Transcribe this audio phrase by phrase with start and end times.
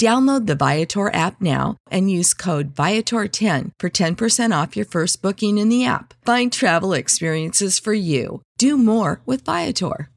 [0.00, 5.58] Download the Viator app now and use code Viator10 for 10% off your first booking
[5.58, 6.14] in the app.
[6.24, 8.40] Find travel experiences for you.
[8.56, 10.08] Do more with Viator.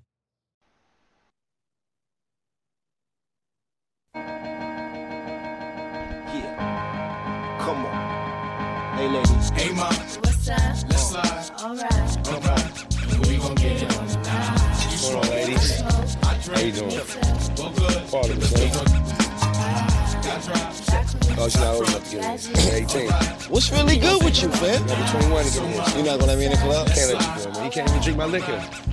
[4.16, 4.40] Yeah.
[7.60, 8.98] Come on.
[8.98, 9.50] Hey, ladies.
[9.50, 9.92] Hey, ma.
[9.92, 10.60] What's up?
[10.88, 11.52] Let's slide.
[11.62, 12.28] Alright.
[12.30, 13.12] Alright.
[13.12, 14.62] And we gon' get it on tonight.
[14.94, 15.82] You on, ladies.
[15.82, 16.90] How you doing?
[17.58, 18.08] Well, good.
[18.08, 19.03] Quality, Let's man.
[20.48, 20.54] Go.
[20.54, 21.40] Got drive.
[21.40, 22.84] Oh, she's not old enough to get in.
[22.84, 23.12] 18.
[23.50, 24.86] What's really good with you, man?
[24.86, 25.96] Gotta 21 to get in.
[25.98, 26.88] You're not gonna let me in the club?
[26.88, 27.66] Can't let you go, man.
[27.66, 28.93] You can't even drink my liquor.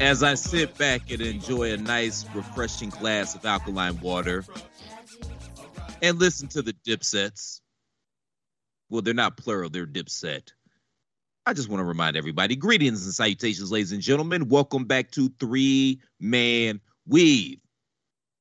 [0.00, 4.44] As I sit back and enjoy a nice, refreshing glass of alkaline water
[6.02, 7.60] and listen to the dipsets.
[8.90, 10.52] Well, they're not plural, they're dipset.
[11.46, 14.48] I just want to remind everybody greetings and salutations, ladies and gentlemen.
[14.48, 17.58] Welcome back to Three Man Weave.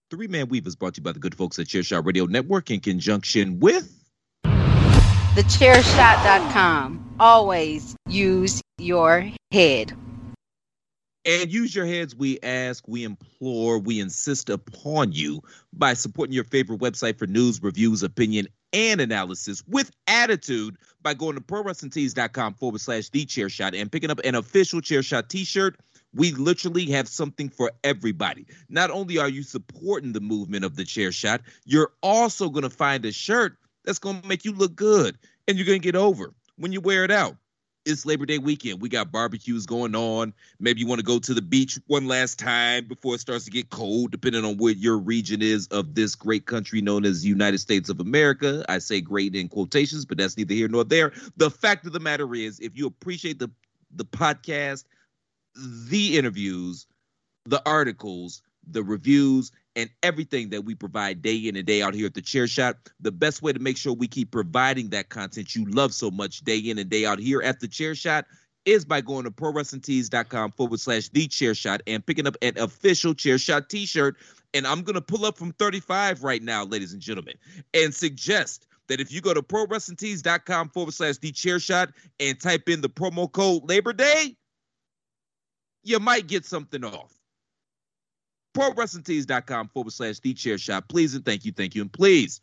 [0.09, 2.71] Three Man Weave is brought to you by the good folks at Chairshot Radio Network
[2.71, 3.91] in conjunction with
[4.43, 7.02] TheChairShot.com.
[7.19, 9.93] Always use your head.
[11.25, 15.41] And use your heads, we ask, we implore, we insist upon you
[15.71, 21.35] by supporting your favorite website for news, reviews, opinion, and analysis with attitude by going
[21.35, 25.45] to prowrestlingtees.com forward slash the chair shot and picking up an official chair shot t
[25.45, 25.79] shirt.
[26.13, 28.45] We literally have something for everybody.
[28.69, 32.69] Not only are you supporting the movement of the chair shot, you're also going to
[32.69, 35.17] find a shirt that's going to make you look good
[35.47, 36.33] and you're going to get over
[36.63, 37.35] when you wear it out
[37.85, 38.81] it's Labor Day weekend.
[38.81, 40.33] We got barbecues going on.
[40.57, 43.51] Maybe you want to go to the beach one last time before it starts to
[43.51, 47.57] get cold, depending on what your region is of this great country known as United
[47.57, 48.63] States of America.
[48.69, 51.11] I say great in quotations, but that's neither here nor there.
[51.35, 53.51] The fact of the matter is, if you appreciate the
[53.95, 54.85] the podcast,
[55.55, 56.87] the interviews,
[57.45, 62.05] the articles, the reviews, and everything that we provide day in and day out here
[62.05, 62.77] at the chair shot.
[62.99, 66.41] The best way to make sure we keep providing that content you love so much
[66.41, 68.25] day in and day out here at the chair shot
[68.65, 73.13] is by going to prowrestlingtees.com forward slash the chair shot and picking up an official
[73.13, 74.15] chair shot t-shirt.
[74.53, 77.33] And I'm gonna pull up from 35 right now, ladies and gentlemen,
[77.73, 82.69] and suggest that if you go to prowrestlingtees.com forward slash the chair shot and type
[82.69, 84.35] in the promo code Labor Day,
[85.83, 87.22] you might get something off.
[88.53, 90.87] ProWrestlingTees.com forward slash the chair shot.
[90.87, 92.41] Please and thank you, thank you, and please.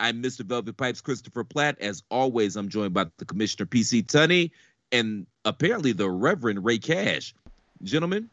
[0.00, 0.40] I'm Mr.
[0.40, 1.78] Velvet Pipes, Christopher Platt.
[1.80, 4.50] As always, I'm joined by the Commissioner PC Tunney
[4.90, 7.34] and apparently the Reverend Ray Cash.
[7.82, 8.30] Gentlemen,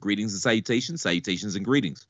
[0.00, 2.06] greetings and salutations, salutations and greetings.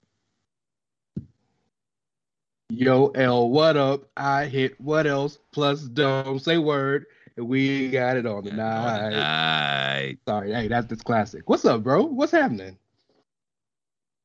[2.69, 4.09] Yo, L, what up?
[4.17, 5.39] I hit what else?
[5.53, 7.07] Plus, don't say word.
[7.37, 9.11] And we got it on the night.
[9.11, 10.19] Night.
[10.27, 11.49] Sorry, hey, that's this classic.
[11.49, 12.03] What's up, bro?
[12.03, 12.79] What's happening?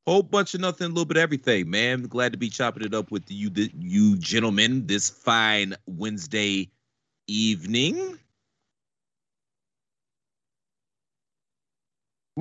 [0.07, 2.03] Whole bunch of nothing, a little bit of everything, man.
[2.03, 6.69] Glad to be chopping it up with you, the, you gentlemen, this fine Wednesday
[7.27, 8.17] evening.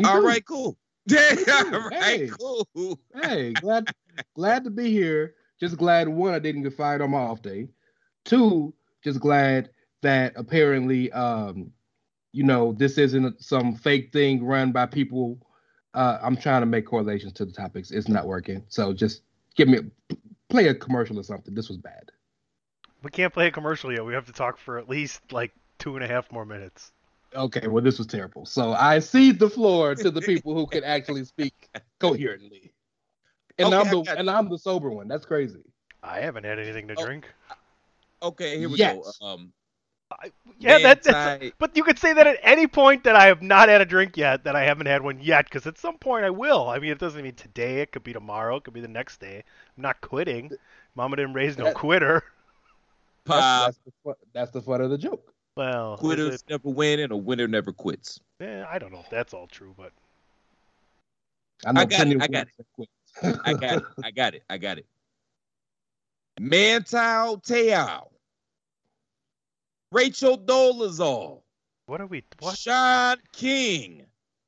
[0.04, 0.76] All right, cool.
[1.06, 1.34] Yeah,
[1.72, 2.28] all right, Hey.
[2.28, 2.68] cool.
[3.14, 3.88] Hey, glad
[4.36, 5.34] glad to be here.
[5.58, 7.68] Just glad one, I didn't get fired on my off day.
[8.24, 9.70] Two, just glad
[10.02, 11.72] that apparently um,
[12.32, 15.38] you know, this isn't some fake thing run by people.
[15.94, 17.90] Uh, I'm trying to make correlations to the topics.
[17.90, 18.62] It's not working.
[18.68, 19.22] So just
[19.56, 20.14] give me a,
[20.48, 21.54] play a commercial or something.
[21.54, 22.10] This was bad.
[23.02, 24.04] We can't play a commercial yet.
[24.04, 26.92] We have to talk for at least like two and a half more minutes.
[27.34, 28.44] Okay, well, this was terrible.
[28.44, 31.54] So I cede the floor to the people who can actually speak
[31.98, 32.72] coherently.
[33.58, 35.08] And Okay, I'm the got and I'm the sober one.
[35.08, 35.62] That's crazy.
[36.02, 37.26] I haven't had anything to Oh, drink.
[38.22, 39.18] Okay, here we Yes.
[39.20, 39.26] go.
[39.26, 39.52] Um,
[40.10, 41.56] I, yeah, that, Manti- that's.
[41.58, 44.16] But you could say that at any point that I have not had a drink
[44.16, 46.68] yet, that I haven't had one yet, because at some point I will.
[46.68, 47.80] I mean, it doesn't mean today.
[47.80, 48.56] It could be tomorrow.
[48.56, 49.44] It could be the next day.
[49.76, 50.50] I'm not quitting.
[50.94, 52.24] Mama didn't raise no quitter.
[53.24, 55.32] That's, Pop, that's, the, that's the fun of the joke.
[55.56, 58.20] Well, is quitters it- never win and a winner never quits.
[58.40, 59.92] eh, I don't know if that's all true, but
[61.66, 62.88] I know I got it, I got winners that quit.
[63.44, 63.84] I got it.
[64.02, 64.42] I got it.
[64.48, 64.86] I got it.
[66.40, 68.08] Manti Te'o.
[69.92, 71.42] Rachel Dolezal.
[71.86, 72.24] what are we?
[72.38, 72.56] What?
[72.56, 74.06] Shaun King.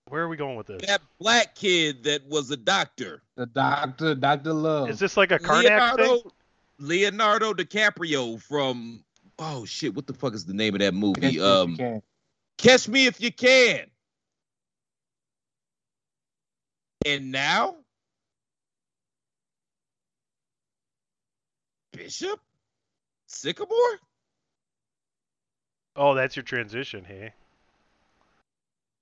[0.08, 0.82] Where are we going with this?
[0.86, 3.22] That black kid that was a doctor.
[3.36, 4.90] the doctor, Doctor Love.
[4.90, 6.32] Is this like a Karnak Leonardo, thing?
[6.78, 9.04] Leonardo DiCaprio from
[9.38, 11.20] oh shit, what the fuck is the name of that movie?
[11.20, 12.02] me if you Um can.
[12.58, 13.86] Catch Me If You Can.
[17.04, 17.76] And now
[21.92, 22.38] Bishop
[23.26, 23.98] Sycamore?
[25.96, 27.32] Oh, that's your transition, hey?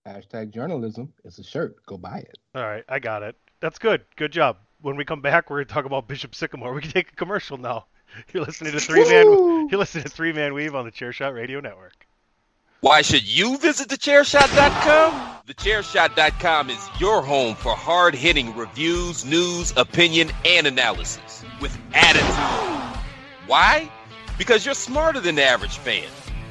[0.06, 1.12] Hashtag journalism.
[1.24, 1.84] It's a shirt.
[1.86, 2.38] Go buy it.
[2.54, 3.36] All right, I got it.
[3.60, 4.02] That's good.
[4.16, 4.56] Good job.
[4.80, 6.72] When we come back, we're gonna talk about Bishop Sycamore.
[6.72, 7.84] We can take a commercial now.
[8.32, 9.26] You're listening to Three Man.
[9.26, 9.68] Woo!
[9.70, 12.06] You're listening to Three Man Weave on the Chairshot Radio Network.
[12.80, 15.42] Why should you visit thechairshot.com?
[15.46, 23.02] Thechairshot.com is your home for hard hitting reviews, news, opinion, and analysis with attitude.
[23.46, 23.90] Why?
[24.38, 26.08] Because you're smarter than the average fan.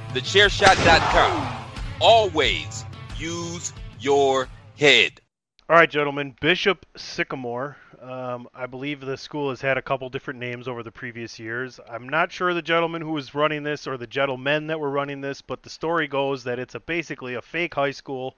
[0.10, 1.66] Thechairshot.com.
[2.02, 2.84] Always
[3.16, 5.22] use your head.
[5.70, 6.36] All right, gentlemen.
[6.42, 7.78] Bishop Sycamore.
[8.02, 11.80] Um, I believe the school has had a couple different names over the previous years.
[11.88, 15.22] I'm not sure the gentleman who was running this or the gentlemen that were running
[15.22, 18.36] this, but the story goes that it's a basically a fake high school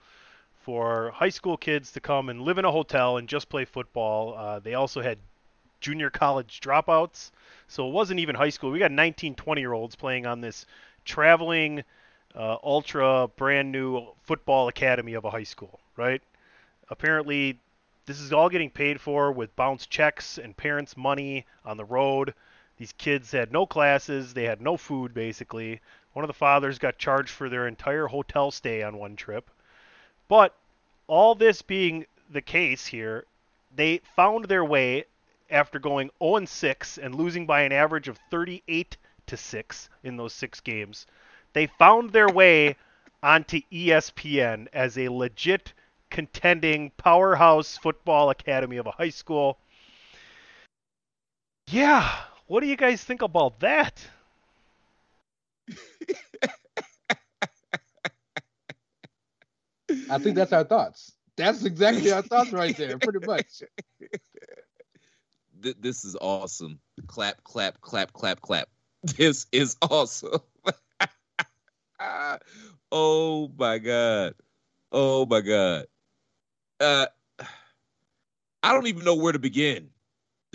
[0.65, 4.35] for high school kids to come and live in a hotel and just play football.
[4.37, 5.19] Uh, they also had
[5.79, 7.31] junior college dropouts,
[7.67, 8.71] so it wasn't even high school.
[8.71, 10.65] We got 19, 20 year olds playing on this
[11.11, 11.83] traveling,
[12.33, 16.21] uh, ultra brand new football academy of a high school, right?
[16.89, 17.59] Apparently,
[18.05, 22.33] this is all getting paid for with bounce checks and parents' money on the road.
[22.77, 25.81] These kids had no classes, they had no food basically.
[26.13, 29.51] One of the fathers got charged for their entire hotel stay on one trip.
[30.29, 30.55] But
[31.07, 33.25] all this being the case here,
[33.75, 35.03] they found their way
[35.49, 38.95] after going 0 6 and losing by an average of 38
[39.31, 41.07] to 6 in those 6 games.
[41.53, 42.75] They found their way
[43.23, 45.73] onto ESPN as a legit
[46.09, 49.57] contending powerhouse football academy of a high school.
[51.69, 52.09] Yeah,
[52.47, 54.05] what do you guys think about that?
[60.09, 61.13] I think that's our thoughts.
[61.37, 63.63] That's exactly our thoughts right there, pretty much.
[65.61, 66.79] This is awesome.
[67.07, 68.67] Clap, clap, clap, clap, clap.
[69.17, 70.39] This is awesome.
[72.91, 74.35] oh my god.
[74.91, 75.85] Oh my god.
[76.79, 77.07] Uh
[78.63, 79.89] I don't even know where to begin.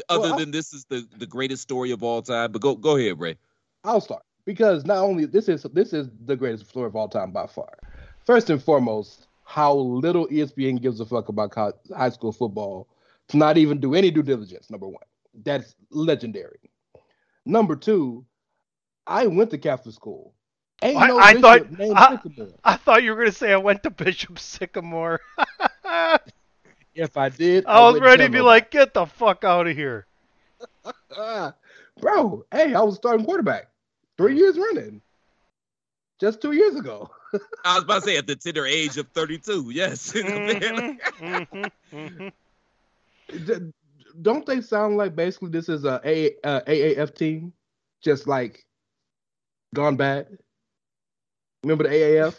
[0.09, 2.53] Other Well, I- than this is the, the greatest story of all time.
[2.53, 3.37] But go go ahead, Ray.
[3.85, 7.33] I'll start because not only this is this is the greatest story of all time
[7.33, 7.79] by far.
[8.25, 12.89] First and foremost, how little ESPN gives a fuck about high school football
[13.29, 14.71] to not even do any due diligence.
[14.71, 15.03] Number one,
[15.45, 16.71] that's legendary.
[17.45, 18.25] Number two,
[19.07, 20.35] I went to Catholic school.
[20.83, 22.49] Ain't I, no I thought named I, Sycamore.
[22.65, 25.21] I thought you were gonna say I went to Bishop Sycamore.
[26.97, 28.47] If I did, I was ready to be nobody.
[28.47, 30.07] like, get the fuck out of here.
[32.01, 33.69] Bro, hey, I was starting quarterback
[34.17, 35.03] three years running.
[36.19, 37.11] Just two years ago.
[37.67, 39.71] I was about to say at the tender age of 32.
[39.71, 40.13] Yes.
[40.13, 42.33] Mhm, mhm,
[43.31, 43.73] mhm.
[44.23, 47.53] Don't they sound like basically this is a, a, a AAF team,
[48.01, 48.65] just like
[49.75, 50.29] gone bad?
[51.63, 52.35] Remember the AAF?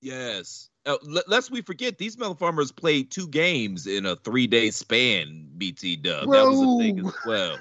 [0.00, 0.68] yes.
[0.84, 5.48] Uh, lest we forget, these Melon Farmers played two games in a three day span,
[5.58, 6.30] BT Dub.
[6.30, 7.58] That was a thing as well.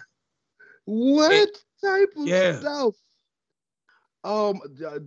[0.85, 1.49] What
[1.83, 2.59] type of Yeah.
[2.59, 2.93] stuff?
[4.23, 4.99] Um, uh,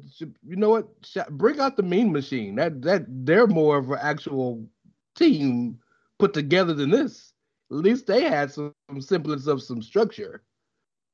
[0.44, 0.88] you know what?
[1.30, 2.56] Bring out the mean machine.
[2.56, 4.68] That that they're more of an actual
[5.14, 5.78] team
[6.18, 7.32] put together than this.
[7.70, 10.42] At least they had some, some semblance of some structure.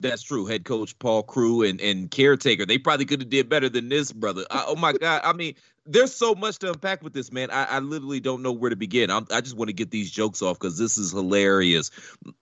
[0.01, 0.45] That's true.
[0.47, 4.13] Head coach Paul Crewe and, and caretaker, they probably could have did better than this,
[4.13, 4.45] brother.
[4.51, 5.23] I, oh my God.
[5.25, 5.55] I mean,
[5.87, 7.51] there's so much to unpack with this, man.
[7.51, 9.11] I, I literally don't know where to begin.
[9.11, 11.91] I'm, I just want to get these jokes off because this is hilarious.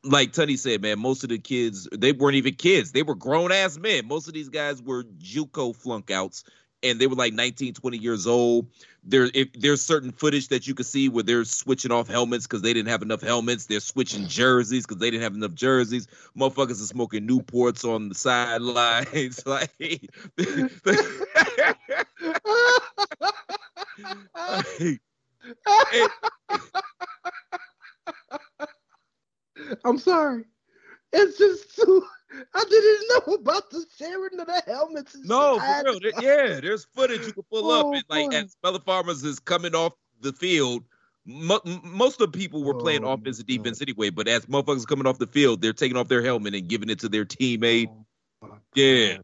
[0.03, 2.93] Like Tunny said, man, most of the kids, they weren't even kids.
[2.93, 4.07] They were grown ass men.
[4.07, 6.45] Most of these guys were JUCO flunk outs
[6.83, 8.67] and they were like 19, 20 years old.
[9.05, 12.63] There, if there's certain footage that you can see where they're switching off helmets because
[12.63, 13.67] they didn't have enough helmets.
[13.67, 16.07] They're switching jerseys because they didn't have enough jerseys.
[16.37, 19.45] Motherfuckers are smoking Newports on the sidelines.
[19.47, 19.71] like,
[29.85, 30.45] I'm sorry.
[31.13, 32.05] It's just too.
[32.55, 35.15] I didn't know about the sharing of the helmets.
[35.25, 36.01] no, for real.
[36.01, 37.95] There- yeah, there's footage you can pull Oh, up.
[37.95, 38.37] And like, boy.
[38.37, 40.85] as Mother Farmers is coming off the field,
[41.27, 44.09] mo- most of the people were playing Oh, offense and defense anyway.
[44.09, 47.01] But as motherfuckers coming off the field, they're taking off their helmet and giving it
[47.01, 47.89] to their teammate.
[48.43, 49.19] Oh, Yeah.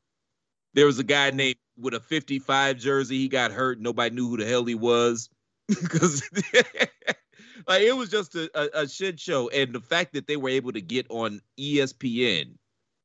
[0.74, 3.16] There was a guy named with a 55 jersey.
[3.16, 3.80] He got hurt.
[3.80, 5.30] Nobody knew who the hell he was
[5.68, 6.22] because
[7.68, 9.48] like it was just a, a, a shit show.
[9.50, 12.54] And the fact that they were able to get on ESPN,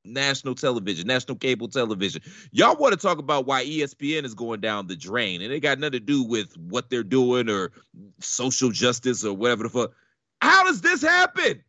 [0.06, 2.22] national television, national cable television.
[2.52, 5.80] Y'all want to talk about why ESPN is going down the drain, and it got
[5.80, 7.72] nothing to do with what they're doing or
[8.20, 9.92] social justice or whatever the fuck.
[10.42, 11.64] How does this happen?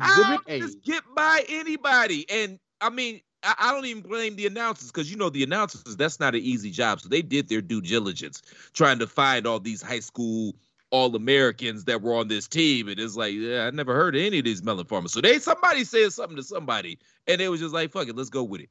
[0.00, 0.60] How Exhibit does A.
[0.60, 2.26] this get by anybody?
[2.28, 5.96] And I mean, I, I don't even blame the announcers because you know the announcers
[5.96, 7.00] that's not an easy job.
[7.00, 10.54] So they did their due diligence trying to find all these high school
[10.90, 14.22] all Americans that were on this team, and it's like, yeah, I never heard of
[14.22, 15.12] any of these melon farmers.
[15.12, 18.30] So they somebody said something to somebody, and they was just like, fuck it, let's
[18.30, 18.70] go with it.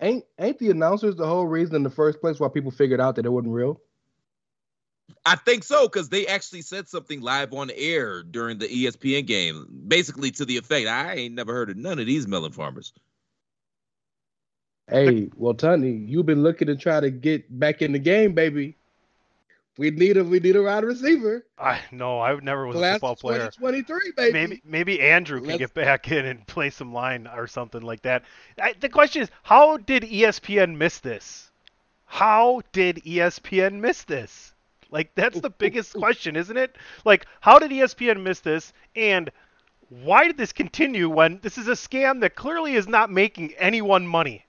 [0.00, 3.16] Ain't ain't the announcers the whole reason in the first place why people figured out
[3.16, 3.80] that it wasn't real?
[5.24, 9.66] I think so because they actually said something live on air during the ESPN game,
[9.86, 12.92] basically to the effect, I ain't never heard of none of these melon farmers.
[14.88, 18.76] Hey, well, Tony, you've been looking to try to get back in the game, baby.
[19.78, 21.46] We need a we need a wide receiver.
[21.58, 23.50] I no, I never was a football player.
[23.50, 24.32] Twenty three, baby.
[24.32, 28.02] Maybe maybe Andrew can Let's- get back in and play some line or something like
[28.02, 28.24] that.
[28.60, 31.50] I, the question is, how did ESPN miss this?
[32.04, 34.52] How did ESPN miss this?
[34.90, 36.76] Like that's the biggest question, isn't it?
[37.06, 39.30] Like how did ESPN miss this and
[39.88, 44.06] why did this continue when this is a scam that clearly is not making anyone
[44.06, 44.44] money?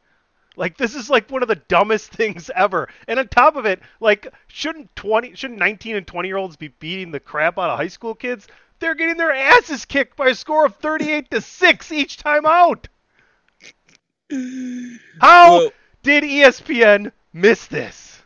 [0.55, 2.89] Like this is like one of the dumbest things ever.
[3.07, 6.67] And on top of it, like shouldn't 20 shouldn't 19 and 20 year olds be
[6.69, 8.47] beating the crap out of high school kids?
[8.79, 12.87] They're getting their asses kicked by a score of 38 to 6 each time out.
[15.21, 18.21] How Well- did ESPN miss this?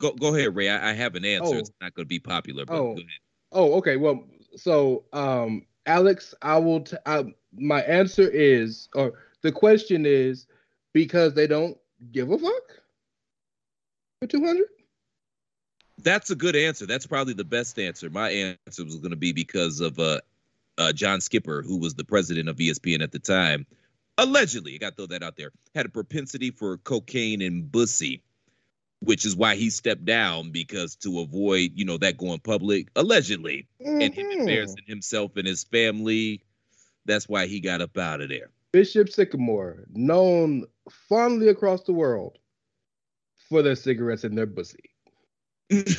[0.00, 0.68] Go go ahead, Ray.
[0.68, 1.54] I, I have an answer.
[1.54, 1.58] Oh.
[1.58, 2.82] It's not going to be popular, but Oh.
[2.94, 3.04] go ahead.
[3.52, 3.96] Oh, okay.
[3.96, 4.24] Well,
[4.56, 6.80] so um, Alex, I will.
[6.80, 7.24] T- I,
[7.56, 9.12] my answer is, or
[9.44, 10.46] the question is,
[10.94, 11.76] because they don't
[12.10, 12.80] give a fuck
[14.20, 14.66] for two hundred.
[16.02, 16.86] That's a good answer.
[16.86, 18.10] That's probably the best answer.
[18.10, 20.20] My answer was going to be because of uh,
[20.78, 23.66] uh, John Skipper, who was the president of ESPN at the time.
[24.18, 28.22] Allegedly, I got to throw that out there, had a propensity for cocaine and bussy,
[29.00, 32.88] which is why he stepped down because to avoid, you know, that going public.
[32.96, 33.68] Allegedly,
[34.00, 34.38] and him Mhm.
[34.40, 36.42] embarrassing himself and his family.
[37.04, 38.50] That's why he got up out of there.
[38.74, 42.38] Bishop Sycamore, known fondly across the world
[43.48, 44.90] for their cigarettes and their pussy.
[45.70, 45.96] this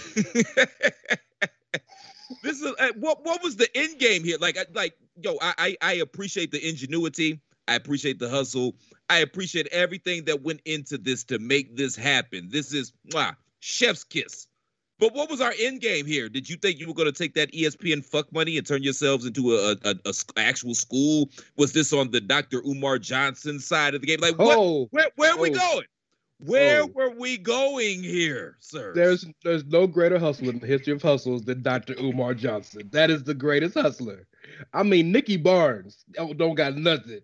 [2.44, 4.38] is uh, what what was the end game here?
[4.42, 7.40] Like like yo, I, I I appreciate the ingenuity.
[7.70, 8.76] I appreciate the hustle.
[9.10, 12.50] I appreciate everything that went into this to make this happen.
[12.50, 14.48] This is mwah, chef's kiss.
[15.00, 16.30] But what was our end game here?
[16.30, 19.26] Did you think you were going to take that ESPN fuck money and turn yourselves
[19.26, 21.30] into a, a, a, actual school?
[21.58, 22.62] Was this on the Dr.
[22.66, 24.20] Umar Johnson side of the game?
[24.22, 24.58] Like, what?
[24.58, 25.54] Oh, Where, where are we oh.
[25.54, 25.86] going?
[26.40, 26.88] Where Oh.
[26.88, 28.94] were we going here, sir?
[28.94, 31.96] there's there's no greater hustler in the history of hustles than Dr.
[31.98, 32.90] Umar Johnson.
[32.92, 34.28] That is the greatest hustler.
[34.74, 37.22] I mean, Nicky Barnes don't don't got nothing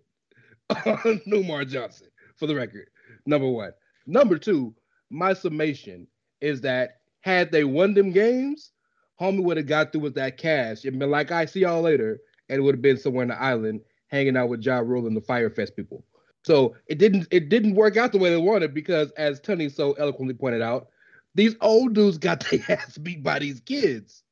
[0.85, 2.89] on Umar Johnson, for the record.
[3.25, 3.73] Number one.
[4.07, 4.73] Number two,
[5.09, 6.07] my summation
[6.39, 8.71] is that had they won them games,
[9.19, 12.19] homie would have got through with that cash and been like, I see y'all later,
[12.49, 15.15] and it would have been somewhere in the island hanging out with Ja Rule and
[15.15, 16.03] the Fyre Fest people.
[16.43, 19.93] So it didn't it didn't work out the way they wanted because, as Tony so
[19.93, 20.87] eloquently pointed out,
[21.35, 24.23] these old dudes got their ass beat by these kids.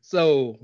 [0.00, 0.56] So,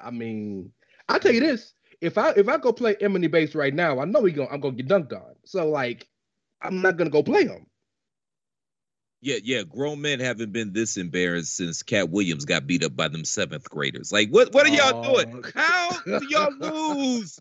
[0.00, 0.72] I mean,
[1.08, 4.04] I'll tell you this: if I if I go play Emily Bass right now, I
[4.04, 5.34] know he going I'm gonna get dunked on.
[5.44, 6.08] So like,
[6.62, 7.66] I'm not gonna go play him.
[9.22, 9.62] Yeah, yeah.
[9.62, 13.68] Grown men haven't been this embarrassed since Katt Williams got beat up by them seventh
[13.68, 14.12] graders.
[14.12, 15.14] Like, what what are y'all Oh.
[15.24, 15.44] doing?
[15.54, 17.38] How do y'all lose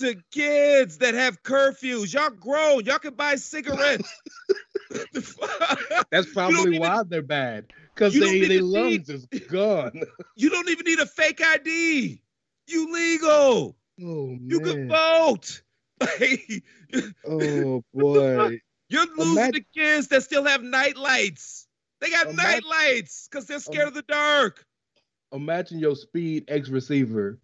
[0.00, 2.12] to kids that have curfews?
[2.14, 2.84] Y'all grown.
[2.84, 4.10] Y'all can buy cigarettes.
[6.10, 9.92] That's probably even- why they're bad because they their lungs is gone.
[10.36, 12.22] you don't even need a fake ID.
[12.66, 13.76] You legal.
[14.02, 15.62] Oh You can vote.
[17.26, 18.58] Oh boy.
[18.90, 21.66] You're losing Imagine- the kids that still have night lights.
[22.00, 24.64] They got night lights because they're scared of the dark.
[25.32, 27.38] Imagine your speed ex receiver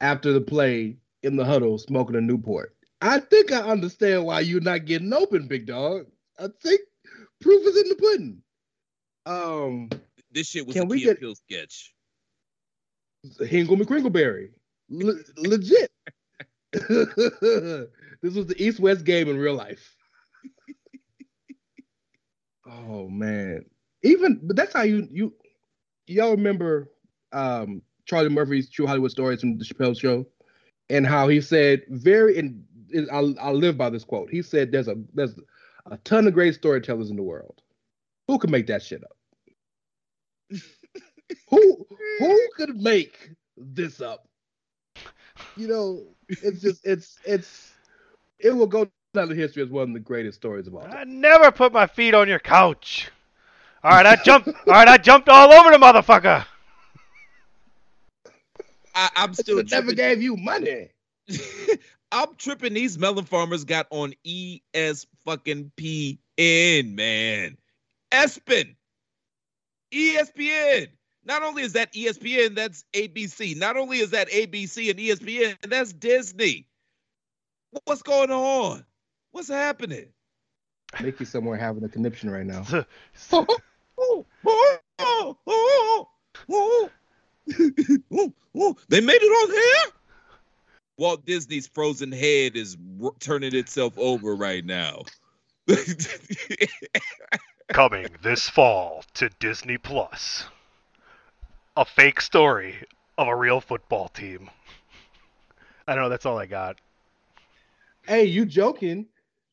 [0.00, 2.74] after the play in the huddle smoking a Newport.
[3.02, 6.06] I think I understand why you're not getting open, big dog.
[6.38, 6.80] I think
[7.40, 8.42] proof is in the pudding.
[9.26, 9.90] Um,
[10.30, 11.94] This shit was Can a we get- Peele sketch.
[13.40, 14.50] Hingle McCringleberry,
[14.88, 15.90] Le- legit.
[16.72, 19.96] this was the East West game in real life.
[22.70, 23.64] Oh man,
[24.02, 25.34] even but that's how you you
[26.06, 26.90] y'all remember
[27.32, 30.26] um Charlie Murphy's True Hollywood Stories from the Chappelle Show,
[30.90, 32.62] and how he said very and
[33.12, 34.30] I'll I'll live by this quote.
[34.30, 35.38] He said there's a there's
[35.90, 37.60] a ton of great storytellers in the world.
[38.26, 39.16] Who could make that shit up?
[41.50, 41.86] who
[42.18, 44.26] who could make this up?
[45.56, 47.72] You know, it's just it's it's
[48.38, 50.94] it will go down in history is one of the greatest stories of all time.
[50.96, 53.10] I never put my feet on your couch.
[53.84, 54.48] All right, I jumped.
[54.48, 56.44] All right, I jumped all over the motherfucker.
[58.94, 60.88] I, I'm still Still never gave you money.
[62.12, 62.74] I'm tripping.
[62.74, 67.58] These melon farmers got on ES fucking PN, man.
[68.10, 68.74] ESPN.
[69.92, 70.88] ESPN.
[71.24, 73.56] Not only is that ESPN, that's ABC.
[73.56, 76.66] Not only is that ABC and ESPN, that's Disney.
[77.84, 78.84] What's going on?
[79.38, 80.06] What's happening?
[81.00, 82.64] Mickey somewhere having a conniption right now.
[88.88, 89.92] They made it on here.
[90.98, 95.04] Walt Disney's frozen head is r- turning itself over right now.
[97.68, 100.46] Coming this fall to Disney Plus.
[101.76, 102.74] A fake story
[103.16, 104.50] of a real football team.
[105.86, 106.80] I don't know, that's all I got.
[108.08, 109.06] Hey, you joking?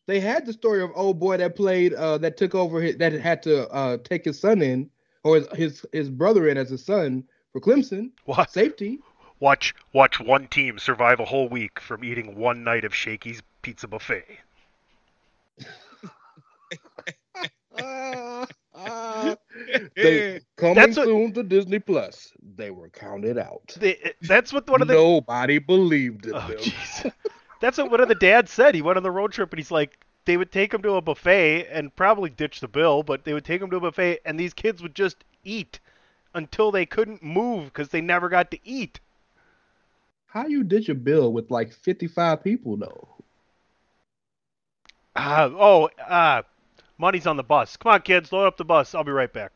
[0.07, 3.13] They had the story of old boy that played uh that took over his, that
[3.13, 4.89] had to uh take his son in
[5.23, 8.51] or his his, his brother in as a son for Clemson What?
[8.51, 8.99] safety.
[9.39, 13.87] Watch watch one team survive a whole week from eating one night of Shakey's pizza
[13.87, 14.25] buffet.
[19.95, 22.31] They coming That's what- soon to Disney Plus.
[22.55, 23.75] They were counted out.
[23.79, 27.11] They, that's what one of the Nobody believed in Oh, them.
[27.65, 28.75] That's what one of the dads said.
[28.75, 31.01] He went on the road trip and he's like, they would take him to a
[31.01, 34.39] buffet and probably ditch the bill, but they would take him to a buffet and
[34.39, 35.79] these kids would just eat
[36.35, 38.99] until they couldn't move because they never got to eat.
[40.27, 43.07] How you ditch a bill with like 55 people though?
[45.15, 46.43] Ah, oh, ah,
[46.99, 47.77] money's on the bus.
[47.77, 48.93] Come on, kids, load up the bus.
[48.93, 49.54] I'll be right back.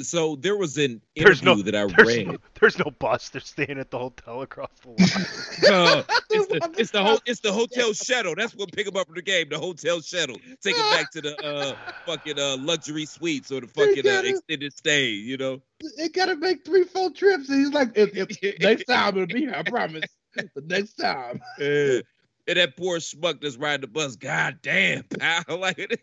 [0.00, 2.26] So there was an interview no, that I there's read.
[2.28, 3.28] no, there's no bus.
[3.30, 5.26] They're staying at the hotel across the line.
[5.68, 8.34] Uh, it's the it's the whole it's the hotel shuttle.
[8.34, 9.48] That's what pick them up from the game.
[9.50, 10.36] The hotel shuttle.
[10.62, 14.28] Take them back to the uh fucking uh luxury suites or the fucking uh, gotta-
[14.28, 15.08] extended stay.
[15.08, 15.62] You know.
[15.80, 17.48] It gotta make three, four trips.
[17.48, 20.04] And he's like, if, if, next time it'll be here, I promise.
[20.34, 21.40] The next time.
[21.58, 22.00] Yeah.
[22.46, 24.16] And that poor schmuck that's riding the bus.
[24.16, 25.58] God damn, pal.
[25.58, 26.00] Like,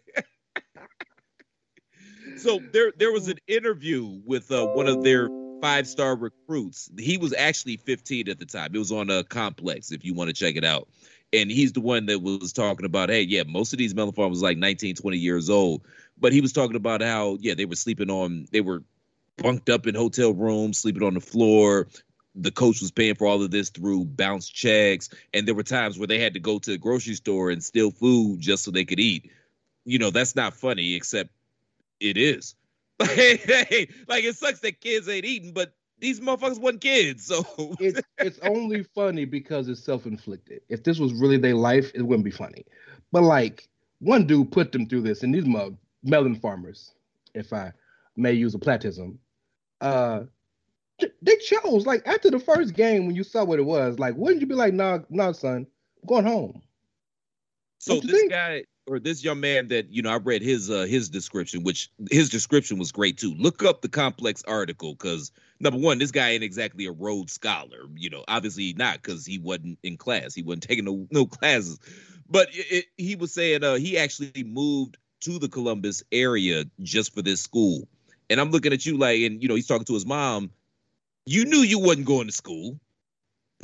[2.38, 5.30] so there there was an interview with uh, one of their
[5.62, 6.90] five star recruits.
[6.98, 8.72] He was actually 15 at the time.
[8.74, 9.92] It was on a complex.
[9.92, 10.88] If you want to check it out,
[11.34, 14.42] and he's the one that was talking about, hey, yeah, most of these melon farmers
[14.42, 15.82] like 19, 20 years old,
[16.18, 18.84] but he was talking about how, yeah, they were sleeping on, they were
[19.38, 21.88] bunked up in hotel rooms, sleeping on the floor.
[22.36, 25.98] The coach was paying for all of this through bounce checks, and there were times
[25.98, 28.86] where they had to go to the grocery store and steal food just so they
[28.86, 29.32] could eat.
[29.86, 31.30] You know, that's not funny, except
[32.00, 32.56] it is.
[33.00, 37.46] like it sucks that kids ain't eating, but these motherfuckers wasn't kids, so
[37.80, 40.62] it's it's only funny because it's self-inflicted.
[40.70, 42.66] If this was really their life, it wouldn't be funny.
[43.12, 43.68] But like
[44.00, 45.46] one dude put them through this, and these
[46.04, 46.94] melon farmers,
[47.34, 47.74] if I
[48.16, 49.20] may use a platism,
[49.82, 50.22] uh,
[51.22, 54.42] they chose like after the first game when you saw what it was, like wouldn't
[54.42, 55.68] you be like, nah, nah, son,
[56.02, 56.62] I'm going home.
[57.80, 58.32] So this think?
[58.32, 61.90] guy or this young man that you know I read his uh his description, which
[62.12, 63.34] his description was great too.
[63.36, 67.88] Look up the complex article because number one, this guy ain't exactly a Rhodes scholar.
[67.96, 70.34] You know, obviously not because he wasn't in class.
[70.34, 71.80] He wasn't taking no no classes.
[72.30, 77.14] But it, it, he was saying uh he actually moved to the Columbus area just
[77.14, 77.88] for this school.
[78.30, 80.52] And I'm looking at you like, and you know, he's talking to his mom.
[81.26, 82.80] You knew you wasn't going to school.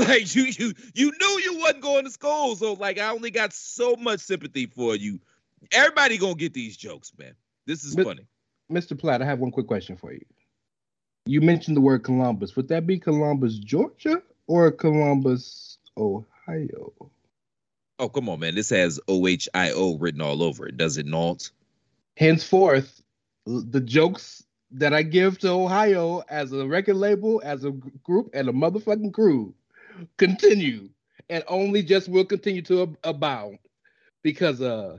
[0.07, 3.53] Like you, you, you knew you wasn't going to school, so like I only got
[3.53, 5.19] so much sympathy for you.
[5.71, 7.35] Everybody gonna get these jokes, man.
[7.67, 8.25] This is funny.
[8.71, 8.97] Mr.
[8.97, 10.25] Platt, I have one quick question for you.
[11.27, 12.55] You mentioned the word Columbus.
[12.55, 16.91] Would that be Columbus, Georgia, or Columbus, Ohio?
[17.99, 18.55] Oh, come on, man.
[18.55, 21.51] This has O H I O written all over it, does it not?
[22.17, 23.03] Henceforth,
[23.45, 28.49] the jokes that I give to Ohio as a record label, as a group, and
[28.49, 29.53] a motherfucking crew
[30.17, 30.89] continue.
[31.29, 33.59] And only just will continue to abound.
[34.23, 34.97] Because uh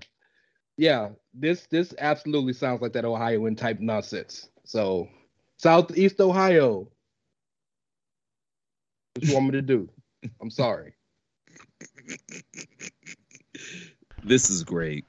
[0.77, 4.49] yeah this this absolutely sounds like that ohioan type nonsense.
[4.65, 5.09] So
[5.59, 6.89] southeast ohio.
[9.15, 9.89] What you want me to do?
[10.41, 10.95] I'm sorry.
[14.25, 15.05] This is great.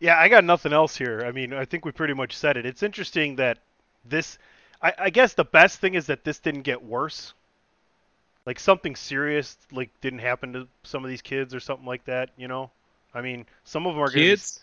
[0.00, 1.22] Yeah i got nothing else here.
[1.24, 2.66] I mean i think we pretty much said it.
[2.66, 3.58] It's interesting that
[4.04, 4.38] this
[4.82, 7.34] I, I guess the best thing is that this didn't get worse
[8.46, 12.30] like something serious like didn't happen to some of these kids or something like that.
[12.36, 12.70] You know,
[13.14, 14.60] I mean, some of them are kids.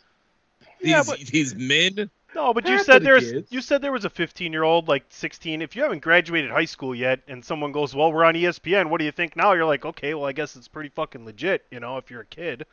[0.82, 0.90] Be...
[0.90, 1.20] Yeah, these, but...
[1.20, 2.10] these men.
[2.36, 3.52] No, but you said there's kids.
[3.52, 5.62] you said there was a 15 year old like 16.
[5.62, 8.90] If you haven't graduated high school yet, and someone goes, "Well, we're on ESPN.
[8.90, 11.66] What do you think now?" You're like, "Okay, well, I guess it's pretty fucking legit."
[11.72, 12.66] You know, if you're a kid.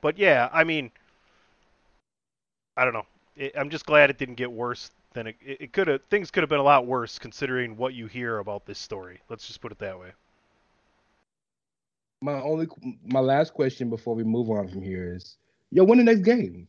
[0.00, 0.90] But yeah, I mean,
[2.76, 3.06] I don't know.
[3.36, 5.36] It, I'm just glad it didn't get worse than it.
[5.40, 6.02] It could have.
[6.10, 9.20] Things could have been a lot worse considering what you hear about this story.
[9.28, 10.10] Let's just put it that way
[12.24, 12.66] my only
[13.04, 15.36] my last question before we move on from here is,
[15.70, 16.66] yo, when the next game?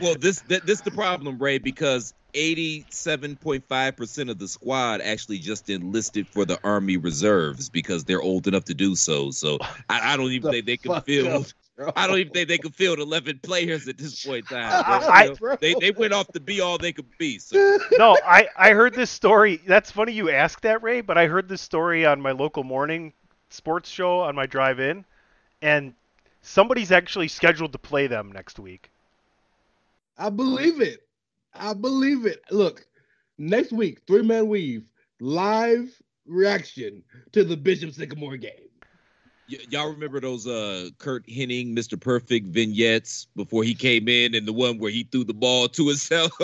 [0.00, 5.00] Well, this this, this the problem, Ray, because eighty-seven point five percent of the squad
[5.00, 9.32] actually just enlisted for the Army Reserves because they're old enough to do so.
[9.32, 11.52] So I, I don't even the think they can field.
[11.96, 14.84] I don't even think they can field eleven players at this point in time.
[14.86, 17.40] I, they they went off to be all they could be.
[17.40, 17.78] So.
[17.98, 19.60] No, I I heard this story.
[19.66, 21.00] That's funny you asked that, Ray.
[21.00, 23.12] But I heard this story on my local morning
[23.48, 25.04] sports show on my drive in,
[25.62, 25.94] and
[26.42, 28.90] somebody's actually scheduled to play them next week.
[30.18, 31.06] I believe it.
[31.54, 32.42] I believe it.
[32.50, 32.86] Look,
[33.38, 34.84] next week, three man weave,
[35.20, 35.90] live
[36.26, 38.52] reaction to the Bishop Sycamore game.
[39.48, 42.00] Y- y'all remember those uh Curt Hennig, Mr.
[42.00, 45.88] Perfect vignettes before he came in, and the one where he threw the ball to
[45.88, 46.32] himself?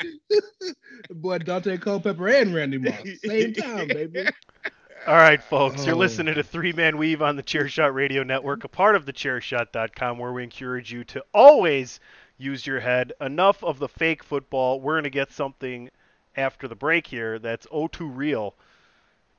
[1.10, 4.26] Boy, Daunte Culpepper and Randy Moss, same time, baby.
[5.06, 5.86] All right, folks, oh.
[5.86, 9.12] you're listening to Three Man Weave on the Chairshot Radio Network, a part of the
[9.12, 12.00] Chairshot.com, where we encourage you to always
[12.38, 13.12] use your head.
[13.20, 14.80] Enough of the fake football.
[14.80, 15.90] We're going to get something
[16.36, 18.54] after the break here that's O2 real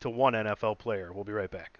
[0.01, 1.11] to one NFL player.
[1.11, 1.79] We'll be right back.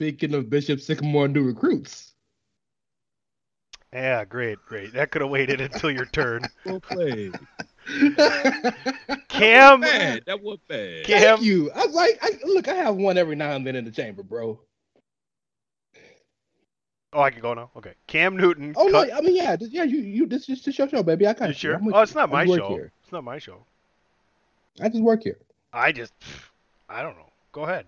[0.00, 2.14] Speaking of Bishop Sycamore new recruits.
[3.92, 4.94] Yeah, great, great.
[4.94, 6.40] That could have waited until your turn.
[6.64, 7.34] well played.
[9.28, 11.04] Cam, that, that was bad.
[11.04, 11.70] Cam, Thank you.
[11.72, 14.22] I was like, I, look, I have one every now and then in the chamber,
[14.22, 14.58] bro.
[17.12, 17.70] Oh, I can go now.
[17.76, 18.72] Okay, Cam Newton.
[18.78, 19.08] Oh cut...
[19.08, 21.26] no, I mean, yeah, this, yeah, you, you, this is just your show, baby.
[21.26, 21.52] I got you.
[21.52, 21.78] Sure?
[21.92, 22.70] Oh, it's not my show.
[22.70, 22.90] Here.
[23.02, 23.66] It's not my show.
[24.80, 25.36] I just work here.
[25.74, 26.14] I just,
[26.88, 27.30] I don't know.
[27.52, 27.84] Go ahead.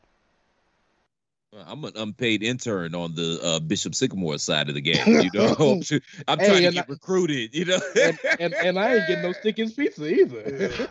[1.67, 5.21] I'm an unpaid intern on the uh, Bishop Sycamore side of the game.
[5.21, 5.55] You know,
[6.29, 7.55] I'm Hey, trying to and get I- recruited.
[7.55, 10.89] You know, and, and, and I ain't getting no Sticky's pizza either.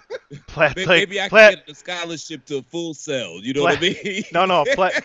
[0.47, 3.39] Platt, May- like, maybe I can get a scholarship to Full Sail.
[3.41, 4.24] You know what I mean?
[4.34, 4.63] no, no.
[4.76, 5.04] Platt,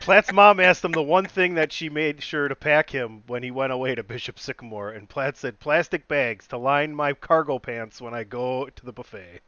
[0.00, 3.42] Platt's mom asked him the one thing that she made sure to pack him when
[3.42, 7.58] he went away to Bishop Sycamore, and Platt said plastic bags to line my cargo
[7.58, 9.40] pants when I go to the buffet.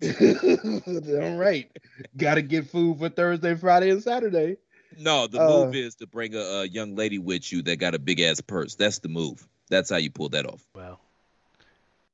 [1.22, 1.70] All right.
[2.16, 4.56] Got to get food for Thursday, Friday, and Saturday.
[4.98, 7.94] No, the Uh, move is to bring a, a young lady with you that got
[7.94, 8.74] a big ass purse.
[8.74, 9.46] That's the move.
[9.68, 10.64] That's how you pull that off.
[10.74, 10.98] Well,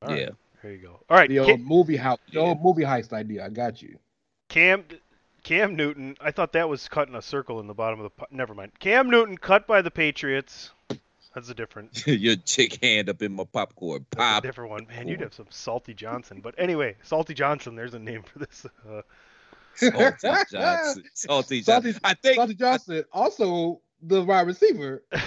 [0.03, 0.31] all right, yeah.
[0.63, 1.01] there you go.
[1.09, 3.45] All right, The Ca- old movie house, the old movie heist idea.
[3.45, 3.99] I got you.
[4.49, 4.85] Cam
[5.45, 6.17] Cam Newton.
[6.21, 8.11] I thought that was cutting a circle in the bottom of the.
[8.11, 8.73] po- Never mind.
[8.81, 10.71] Cam Newton cut by the Patriots.
[11.35, 12.05] That's a different.
[12.07, 14.07] Your chick hand up in my popcorn.
[14.11, 14.43] That's a Pop.
[14.45, 14.87] different one.
[14.87, 16.41] Man, you'd have some Salty Johnson.
[16.43, 17.75] But anyway, Salty Johnson.
[17.75, 18.67] There's a name for this.
[18.89, 19.03] Uh,
[19.75, 20.17] Salty
[20.53, 21.05] Johnson.
[21.15, 22.01] Salty Salty, Johnson.
[22.05, 25.03] I think Salty Johnson, also the wide receiver.
[25.13, 25.19] no,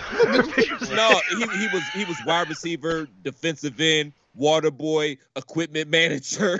[1.30, 6.60] he, he was he was wide receiver, defensive end, water boy, equipment manager,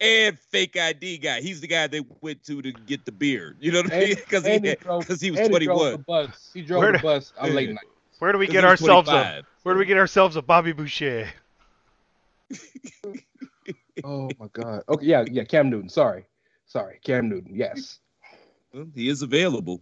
[0.00, 1.40] and fake ID guy.
[1.40, 3.56] He's the guy they went to to get the beard.
[3.60, 4.14] You know what I mean?
[4.16, 5.92] Because he and he had- drove- 'cause he was and twenty drove one.
[5.92, 6.50] the bus.
[6.52, 7.78] He drove Where the do- bus on late night.
[8.18, 9.44] Where do we 'Cause get ourselves a?
[9.62, 11.28] Where do we get ourselves a Bobby Boucher?
[14.04, 14.84] Oh my God.
[14.88, 15.42] Okay, yeah, yeah.
[15.42, 15.88] Cam Newton.
[15.88, 16.24] Sorry,
[16.66, 17.00] sorry.
[17.02, 17.52] Cam Newton.
[17.52, 17.98] Yes.
[18.72, 19.80] Well, he is available.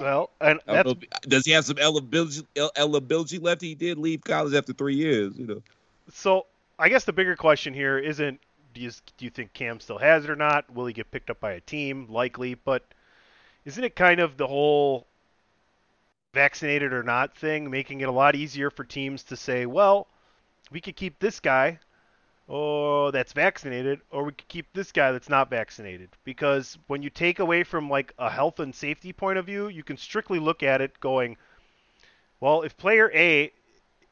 [0.00, 3.62] Well, and that's know does he have some eligibility, eligibility left?
[3.62, 5.36] He did leave college after three years.
[5.36, 5.62] You know.
[6.12, 6.46] so.
[6.78, 8.38] I guess the bigger question here isn't
[8.74, 10.70] do you do you think Cam still has it or not?
[10.72, 12.06] Will he get picked up by a team?
[12.08, 12.84] Likely, but
[13.64, 15.06] isn't it kind of the whole
[16.36, 20.06] vaccinated or not thing making it a lot easier for teams to say, well,
[20.70, 21.78] we could keep this guy
[22.48, 26.10] oh that's vaccinated or we could keep this guy that's not vaccinated.
[26.24, 29.82] Because when you take away from like a health and safety point of view you
[29.82, 31.38] can strictly look at it going
[32.38, 33.50] well if player a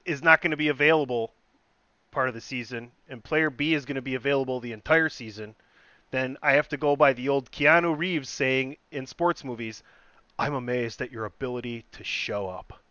[0.07, 1.31] is not going to be available
[2.11, 5.55] part of the season and player b is going to be available the entire season
[6.11, 9.83] then i have to go by the old keanu reeves saying in sports movies
[10.38, 12.85] i'm amazed at your ability to show up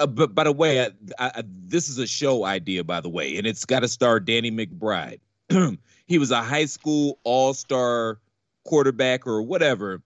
[0.00, 3.36] Uh, but by the way, I, I, this is a show idea, by the way,
[3.36, 5.20] and it's got to star Danny McBride.
[6.06, 8.18] he was a high school all star
[8.64, 10.02] quarterback or whatever.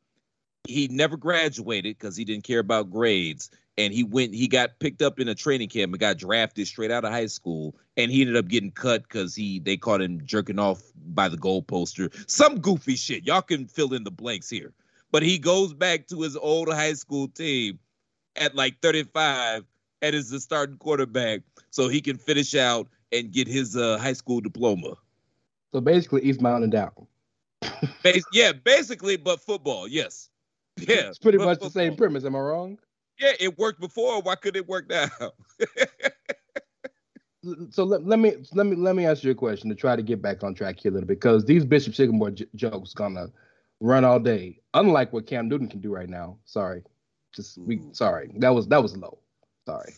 [0.67, 3.51] He never graduated because he didn't care about grades.
[3.77, 6.91] And he went, he got picked up in a training camp and got drafted straight
[6.91, 7.77] out of high school.
[7.97, 11.37] And he ended up getting cut because he they caught him jerking off by the
[11.37, 12.11] goal poster.
[12.27, 13.27] Some goofy shit.
[13.27, 14.73] Y'all can fill in the blanks here.
[15.15, 17.79] But he goes back to his old high school team
[18.35, 19.63] at like 35
[20.03, 24.15] and is the starting quarterback so he can finish out and get his uh, high
[24.15, 24.97] school diploma.
[25.73, 27.07] So basically, Eastbound and Down.
[28.03, 30.31] Bas- yeah, basically, but football, yes.
[30.79, 31.11] Yeah.
[31.11, 32.25] It's pretty much the same premise.
[32.25, 32.77] Am I wrong?
[33.21, 34.21] Yeah, it worked before.
[34.21, 35.07] Why couldn't it work now?
[37.71, 40.03] So let, let me let me let me ask you a question to try to
[40.03, 43.29] get back on track here a little bit because these Bishop Sycamore j- jokes gonna
[43.85, 44.59] run all day.
[44.73, 46.39] Unlike what Cam Newton can do right now.
[46.47, 46.83] Sorry,
[47.35, 49.19] just we sorry that was that was low.
[49.67, 49.95] Sorry.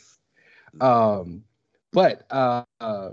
[0.81, 1.45] Um,
[1.93, 3.11] but uh, uh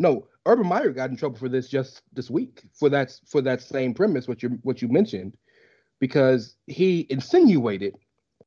[0.00, 3.62] no, Urban Meyer got in trouble for this just this week for that for that
[3.62, 5.36] same premise what you what you mentioned
[6.00, 7.96] because he insinuated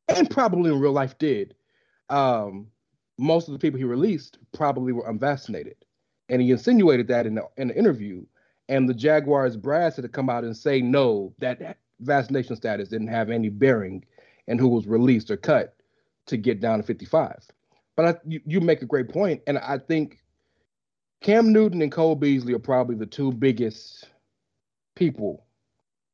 [0.09, 1.53] and probably in real life did
[2.09, 2.67] um
[3.17, 5.75] most of the people he released probably were unvaccinated
[6.29, 8.25] and he insinuated that in the, in the interview
[8.71, 13.07] and the jaguars brass had to come out and say no that vaccination status didn't
[13.07, 14.03] have any bearing
[14.47, 15.75] in who was released or cut
[16.25, 17.47] to get down to 55
[17.95, 20.17] but I, you, you make a great point and i think
[21.21, 24.07] cam newton and cole beasley are probably the two biggest
[24.95, 25.45] people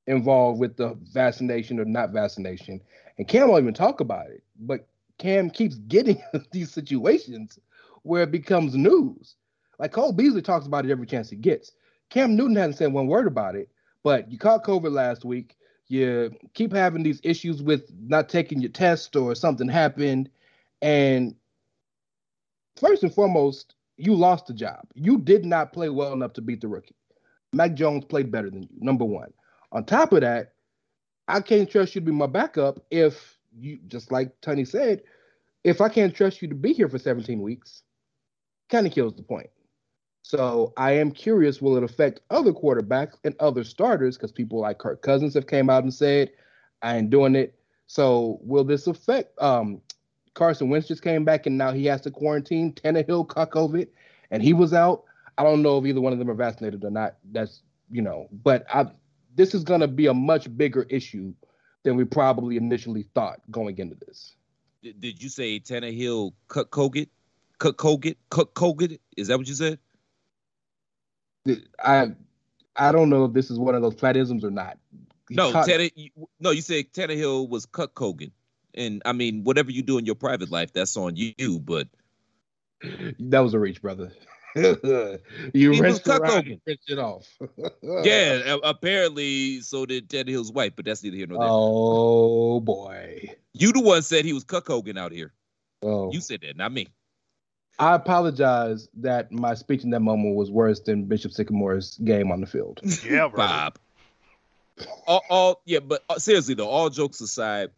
[0.08, 2.82] involved with the vaccination or not vaccination.
[3.18, 7.60] And Cam won't even talk about it, but Cam keeps getting these situations
[8.04, 9.36] where it becomes news.
[9.80, 11.74] Like Cole Beasley talks about it every chance he gets.
[12.10, 13.70] Cam Newton hasn't said one word about it,
[14.04, 15.56] but you caught COVID last week.
[15.88, 20.30] You keep having these issues with not taking your test or something happened.
[20.82, 21.36] And
[22.76, 24.86] first and foremost, you lost the job.
[24.94, 26.96] You did not play well enough to beat the rookie.
[27.54, 29.34] Mac Jones played better than you, number one.
[29.72, 30.54] On top of that,
[31.28, 35.04] I can't trust you to be my backup if you, just like Tony said,
[35.64, 37.84] if I can't trust you to be here for 17 weeks,
[38.70, 39.50] kind of kills the point.
[40.28, 44.18] So I am curious, will it affect other quarterbacks and other starters?
[44.18, 46.32] Because people like Kirk Cousins have came out and said,
[46.82, 47.58] I ain't doing it.
[47.86, 49.82] So will this affect um,
[50.34, 52.74] Carson Wentz just came back and now he has to quarantine.
[52.74, 53.88] Tannehill caught COVID
[54.30, 55.06] and he was out.
[55.38, 57.16] I don't know if either one of them are vaccinated or not.
[57.32, 58.88] That's you know, but I
[59.36, 61.34] this is going to be a much bigger issue
[61.84, 64.36] than we probably initially thought going into this.
[64.84, 67.08] Did, did you say Tannehill cut Kogut?
[67.60, 68.18] Cut Kogut?
[68.30, 69.00] Cut Kogut?
[69.16, 69.80] Is that what you said?
[71.84, 72.12] I
[72.76, 74.78] I don't know if this is one of those platisms or not.
[75.30, 78.32] He No, caught- Tanner, you- no, you said Tannehill was cut Kogan.
[78.76, 81.60] And I mean, whatever you do in your private life, that's on you.
[81.60, 81.88] But
[83.20, 84.12] that was a reach, brother.
[84.56, 86.60] you He was Cuck Hogan.
[86.66, 87.28] it off.
[88.04, 91.48] yeah, apparently so did Tannehill's wife, but that's neither here nor there.
[91.52, 93.30] Oh boy.
[93.54, 95.34] You the one said he was Cuck Hogan out here.
[95.84, 96.12] Oh.
[96.12, 96.88] You said that, not me.
[97.80, 102.42] I apologize that my speech in that moment was worse than Bishop Sycamore's game on
[102.42, 102.80] the field.
[103.04, 103.38] Yeah, bro.
[103.38, 103.80] Bob.
[105.08, 107.72] All, all yeah, but uh, seriously though, all jokes aside,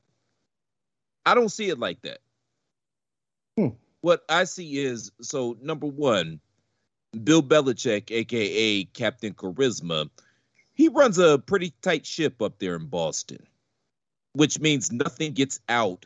[1.25, 2.19] I don't see it like that.
[3.57, 3.69] Hmm.
[4.01, 6.39] What I see is so number one,
[7.23, 10.09] Bill Belichick, aka Captain Charisma,
[10.73, 13.45] he runs a pretty tight ship up there in Boston,
[14.33, 16.05] which means nothing gets out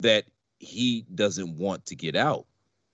[0.00, 0.24] that
[0.58, 2.46] he doesn't want to get out.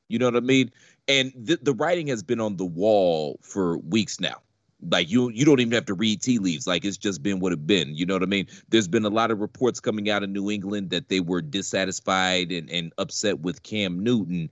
[0.08, 0.70] You know what I mean?
[1.06, 4.42] And the the writing has been on the wall for weeks now.
[4.90, 6.66] Like you, you don't even have to read tea leaves.
[6.66, 7.94] Like it's just been what it been.
[7.96, 8.46] You know what I mean?
[8.68, 12.52] There's been a lot of reports coming out of New England that they were dissatisfied
[12.52, 14.50] and, and upset with Cam Newton.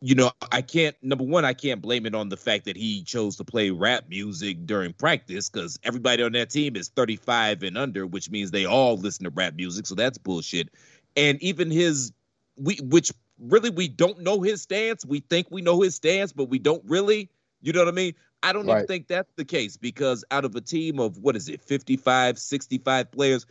[0.00, 0.96] You know, I can't.
[1.00, 4.04] Number one, I can't blame it on the fact that he chose to play rap
[4.08, 8.66] music during practice because everybody on that team is 35 and under, which means they
[8.66, 9.86] all listen to rap music.
[9.86, 10.70] So that's bullshit.
[11.16, 12.12] And even his,
[12.58, 15.04] we, which really we don't know his stance.
[15.04, 17.30] We think we know his stance, but we don't really.
[17.62, 18.14] You know what I mean?
[18.42, 21.48] I don't even think that's the case because out of a team of what is
[21.48, 23.46] it, 55, 65 players,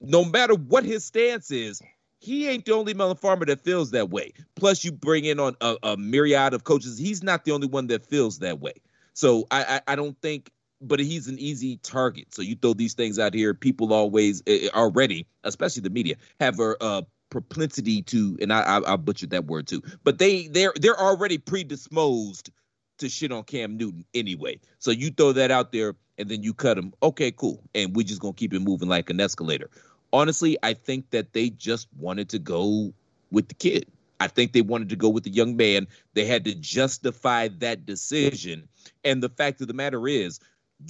[0.00, 1.82] no matter what his stance is,
[2.20, 4.32] he ain't the only Melon Farmer that feels that way.
[4.54, 6.98] Plus, you bring in on a, a myriad of coaches.
[6.98, 8.74] He's not the only one that feels that way.
[9.14, 12.34] So I, I, I don't think, but he's an easy target.
[12.34, 16.60] So you throw these things out here, people always uh, already, especially the media, have
[16.60, 20.72] a, a propensity to, and I, I, I butchered that word too, but they they're
[20.80, 22.50] they're already predisposed
[22.98, 24.60] to shit on Cam Newton anyway.
[24.78, 26.92] So you throw that out there and then you cut him.
[27.02, 27.62] Okay, cool.
[27.74, 29.70] And we're just gonna keep it moving like an escalator.
[30.12, 32.92] Honestly, I think that they just wanted to go
[33.30, 33.86] with the kid.
[34.20, 35.86] I think they wanted to go with the young man.
[36.14, 38.68] They had to justify that decision.
[39.04, 40.40] And the fact of the matter is,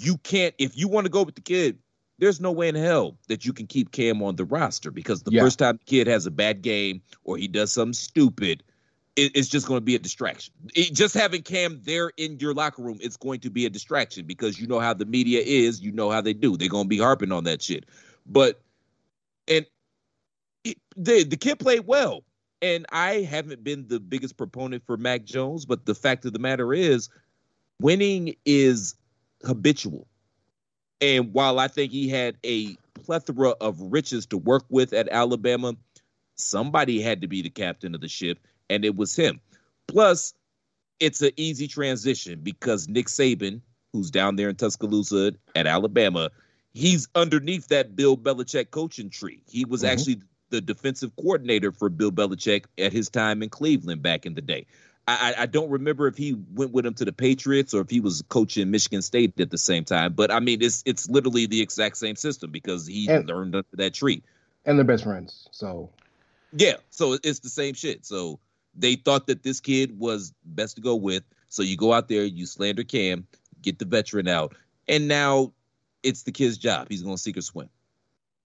[0.01, 1.79] you can't, if you want to go with the kid,
[2.19, 5.31] there's no way in hell that you can keep Cam on the roster because the
[5.31, 5.43] Yeah.
[5.43, 8.63] first time the kid has a bad game or he does something stupid,
[9.17, 10.53] it, it's just going to be a distraction.
[10.75, 14.27] It, just having Cam there in your locker room, it's going to be a distraction
[14.27, 16.57] because you know how the media is, you know how they do.
[16.57, 17.85] They're going to be harping on that shit.
[18.27, 18.61] But
[19.47, 19.65] and
[20.65, 22.23] it, the the kid played well,
[22.61, 26.39] and I haven't been the biggest proponent for Mac Jones, but the fact of the
[26.39, 27.09] matter is,
[27.81, 28.95] winning is
[29.45, 30.07] habitual.
[31.01, 35.75] And while I think he had a plethora of riches to work with at Alabama,
[36.35, 39.41] somebody had to be the captain of the ship, and it was him.
[39.87, 40.35] Plus,
[41.01, 43.61] it's an easy transition because Nick Saban,
[43.93, 46.31] who's down there in Tuscaloosa at Alabama,
[46.75, 49.43] he's underneath that Bill Belichick coaching tree.
[49.49, 49.89] He was Mhm.
[49.89, 54.41] actually the defensive coordinator for Bill Belichick at his time in Cleveland back in the
[54.41, 54.67] day.
[55.09, 57.89] I, I I don't remember if he went with him to the Patriots or if
[57.89, 60.13] he was coaching Michigan State at the same time.
[60.13, 63.69] But I mean, it's it's literally the exact same system because he And- learned under
[63.73, 64.23] that tree.
[64.67, 65.49] and they're best friends.
[65.51, 65.91] So
[66.53, 68.05] Yeah, so it's the same shit.
[68.05, 68.39] So
[68.75, 71.23] they thought that this kid was best to go with.
[71.49, 73.27] So you go out there, you slander Cam,
[73.63, 74.55] get the veteran out,
[74.87, 75.53] and now
[76.03, 76.89] it's the kid's job.
[76.91, 77.71] He's gonna seek or swim.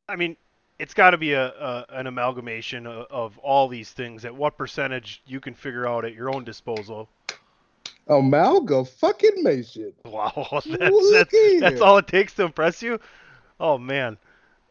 [0.07, 0.37] I mean,
[0.83, 4.25] it's got to be a, a an amalgamation of, of all these things.
[4.25, 7.07] At what percentage you can figure out at your own disposal.
[8.09, 9.93] amalga fucking nation.
[10.03, 12.99] Wow, that's that's, that's all it takes to impress you.
[13.61, 14.17] Oh man.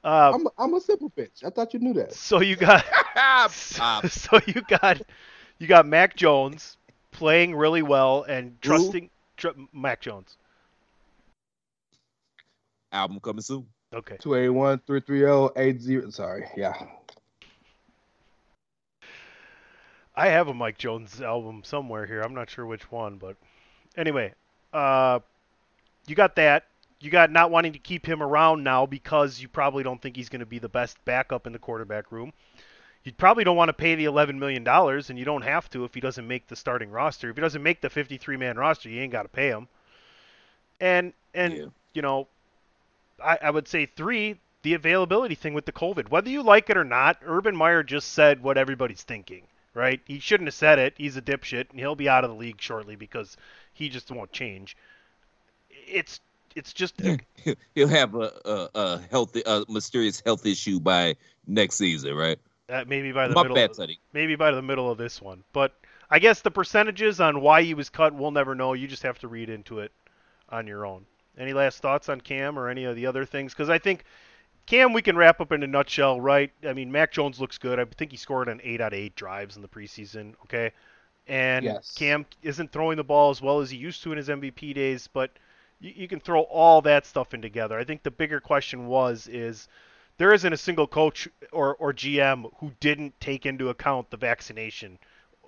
[0.04, 1.42] Uh, I'm I'm a simple bitch.
[1.46, 2.12] I thought you knew that.
[2.12, 3.50] so you got Pop.
[4.06, 5.00] so you got
[5.58, 6.76] you got Mac Jones
[7.10, 10.36] playing really well and trusting tr- Mac Jones.
[12.92, 13.66] Album coming soon.
[13.94, 14.16] Okay.
[14.20, 16.10] 281 330 80.
[16.10, 16.46] Sorry.
[16.56, 16.74] Yeah.
[20.14, 22.20] I have a Mike Jones album somewhere here.
[22.20, 23.36] I'm not sure which one, but
[23.96, 24.34] anyway,
[24.72, 25.20] uh,
[26.06, 26.64] you got that.
[27.00, 30.28] You got not wanting to keep him around now because you probably don't think he's
[30.28, 32.32] going to be the best backup in the quarterback room.
[33.04, 35.84] You probably don't want to pay the 11 million dollars, and you don't have to
[35.84, 37.30] if he doesn't make the starting roster.
[37.30, 39.66] If he doesn't make the 53 man roster, you ain't got to pay him.
[40.80, 41.64] And and Yeah.
[41.94, 42.28] you know,
[43.22, 46.10] I, I would say three, the availability thing with the COVID.
[46.10, 49.42] Whether you like it or not, Urban Meyer just said what everybody's thinking,
[49.74, 50.00] right?
[50.04, 50.94] He shouldn't have said it.
[50.96, 53.36] He's a dipshit, and he'll be out of the league shortly because
[53.72, 54.76] he just won't change.
[55.70, 56.20] It's
[56.54, 57.00] it's just
[57.74, 61.16] he'll have a, a, a healthy, a mysterious health issue by
[61.46, 62.38] next season, right?
[62.68, 63.54] Uh, maybe by the My middle.
[63.54, 63.70] bad.
[64.12, 65.74] Maybe by the middle of this one, but
[66.10, 68.74] I guess the percentages on why he was cut, we'll never know.
[68.74, 69.92] You just have to read into it
[70.48, 71.06] on your own.
[71.38, 73.52] Any last thoughts on Cam or any of the other things?
[73.52, 74.04] Because I think
[74.66, 76.52] Cam, we can wrap up in a nutshell, right?
[76.64, 77.78] I mean, Mac Jones looks good.
[77.78, 80.34] I think he scored on eight out of eight drives in the preseason.
[80.44, 80.72] Okay,
[81.26, 81.94] and Yes.
[81.96, 85.08] Cam isn't throwing the ball as well as he used to in his MVP days,
[85.08, 85.30] but
[85.80, 87.78] you, you can throw all that stuff in together.
[87.78, 89.68] I think the bigger question was is
[90.18, 94.98] there isn't a single coach or, or GM who didn't take into account the vaccination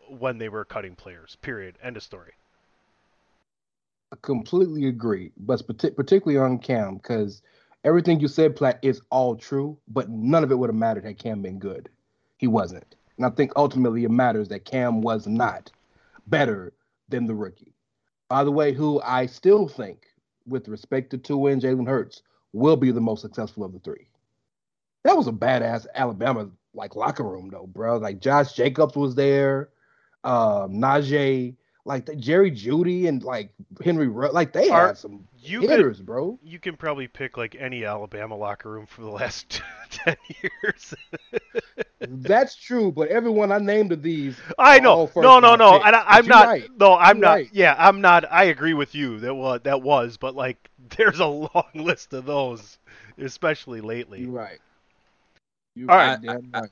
[0.08, 1.36] when they were cutting players.
[1.42, 1.76] Period.
[1.82, 2.32] End of story.
[4.22, 7.42] Completely agree, but particularly on Cam, because
[7.84, 11.18] everything you said, Platt, is all true, but none of it would have mattered had
[11.18, 11.88] Cam been good.
[12.36, 12.96] He wasn't.
[13.16, 15.70] And I think ultimately it matters that Cam was not
[16.26, 16.72] better
[17.08, 17.74] than the rookie.
[18.28, 20.06] By the way, who I still think,
[20.46, 24.08] with respect to Tua and Jalen Hurts, will be the most successful of the three.
[25.04, 27.98] That was a badass Alabama like locker room though, bro.
[27.98, 29.70] Like Josh Jacobs was there,
[30.24, 31.56] um, Najee,
[31.86, 33.50] like the, Jerry Jeudy and like
[33.84, 36.38] Henry, Ru- like they Are- had some you hitters, could, bro.
[36.42, 39.60] You can probably pick like any Alabama locker room for the last
[39.90, 40.94] ten years.
[42.00, 45.10] That's true, but everyone I named of these, I know.
[45.16, 45.72] No, no, no.
[45.72, 45.86] picks.
[45.86, 46.46] And I, I'm not.
[46.46, 46.68] right.
[46.78, 47.32] No, I'm You're not.
[47.32, 47.48] right.
[47.52, 48.30] Yeah, I'm not.
[48.30, 49.20] I agree with you.
[49.20, 52.78] That was that was, but like, there's a long list of those,
[53.18, 54.20] especially lately.
[54.22, 54.58] You're right.
[55.74, 56.20] You're All right.
[56.22, 56.70] damn right.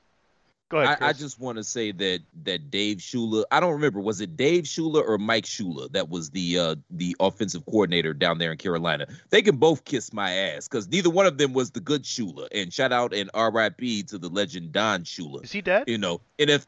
[0.73, 3.99] Go ahead, I, I just want to say that that Dave Shula, I don't remember,
[3.99, 8.39] was it Dave Shula or Mike Shula that was the uh, the offensive coordinator down
[8.39, 9.05] there in Carolina?
[9.29, 12.47] They can both kiss my ass because neither one of them was the good Shula.
[12.51, 14.01] And shout out and R.I.P.
[14.03, 15.43] to the legend Don Shula.
[15.43, 15.83] Is he dead?
[15.85, 16.65] You know, and if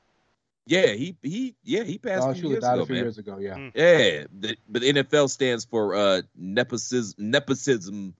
[0.67, 2.95] yeah, he he yeah he passed Don a few Shula years died ago, a few
[2.95, 3.03] man.
[3.05, 3.37] years ago.
[3.39, 3.55] Yeah.
[3.55, 3.71] Mm.
[3.73, 8.13] Yeah, the, but the NFL stands for uh, nepotism, nepotism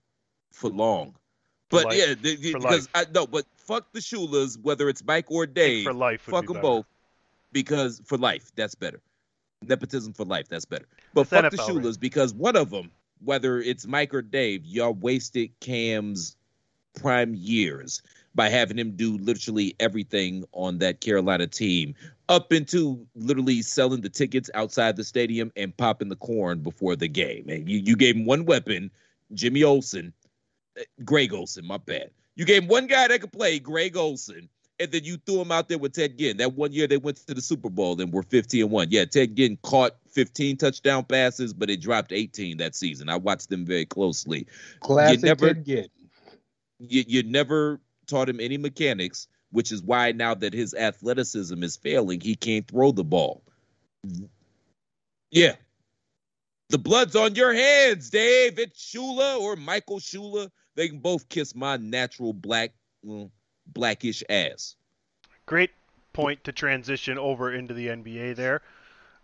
[0.52, 1.14] for long.
[1.70, 1.98] But life.
[1.98, 3.06] yeah, the, the- because life.
[3.08, 6.52] I no, but fuck the Shulas, whether it's Mike or Dave, for life fuck be
[6.52, 6.86] them both,
[7.52, 9.00] because for life that's better.
[9.62, 10.86] Nepotism for life that's better.
[11.14, 12.00] But That's fuck the NFL, Shulas right?
[12.00, 12.90] because one of them,
[13.24, 16.36] whether it's Mike or Dave, y'all wasted Cam's
[16.94, 18.02] prime years
[18.34, 21.94] by having him do literally everything on that Carolina team,
[22.28, 27.08] up into literally selling the tickets outside the stadium and popping the corn before the
[27.08, 27.46] game.
[27.48, 28.90] And you, you gave him one weapon,
[29.32, 30.12] Jimmy Olsen,
[31.04, 32.10] Greg Olsen, my bad.
[32.34, 34.48] You gave him one guy that could play, Greg Olsen,
[34.78, 36.36] and then you threw him out there with Ted Ginn.
[36.36, 38.88] That one year they went to the Super Bowl and were 50 and 1.
[38.90, 43.08] Yeah, Ted Ginn caught 15 touchdown passes, but it dropped 18 that season.
[43.08, 44.46] I watched them very closely.
[44.80, 45.88] Classic never- Ted Ginn.
[46.78, 51.76] You, you never taught him any mechanics, which is why now that his athleticism is
[51.76, 53.42] failing, he can't throw the ball.
[55.30, 55.56] Yeah.
[56.68, 58.58] The blood's on your hands, Dave.
[58.58, 60.50] It's Shula or Michael Shula.
[60.76, 62.72] They can both kiss my natural black,
[63.02, 63.30] well,
[63.66, 64.76] blackish ass.
[65.46, 65.70] Great
[66.12, 68.62] point to transition over into the NBA there,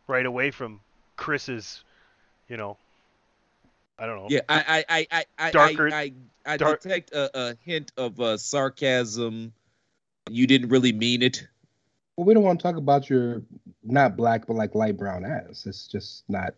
[0.08, 0.80] right away from
[1.16, 1.84] Chris's,
[2.48, 2.76] you know,
[3.98, 4.26] I don't know.
[4.28, 6.12] Yeah, I, I, I, I, I, Darker- I, I,
[6.46, 9.52] I dark- detect a, a hint of uh, sarcasm.
[10.30, 11.46] You didn't really mean it.
[12.16, 13.42] Well, we don't want to talk about your
[13.84, 15.66] not black but like light brown ass.
[15.66, 16.54] It's just not.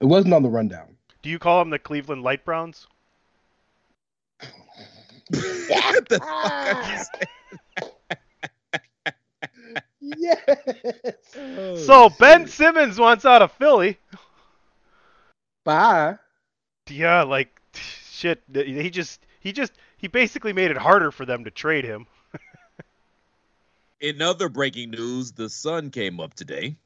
[0.00, 0.96] It wasn't on the rundown.
[1.22, 2.86] Do you call them the Cleveland Light Browns?
[5.68, 7.04] what the fuck are you ah.
[10.00, 10.40] Yes.
[11.36, 13.98] Oh, so Ben Simmons wants out of Philly.
[15.64, 16.16] Bye.
[16.88, 18.42] Yeah, like shit.
[18.54, 22.06] He just he just he basically made it harder for them to trade him.
[24.00, 26.76] In other breaking news, the sun came up today.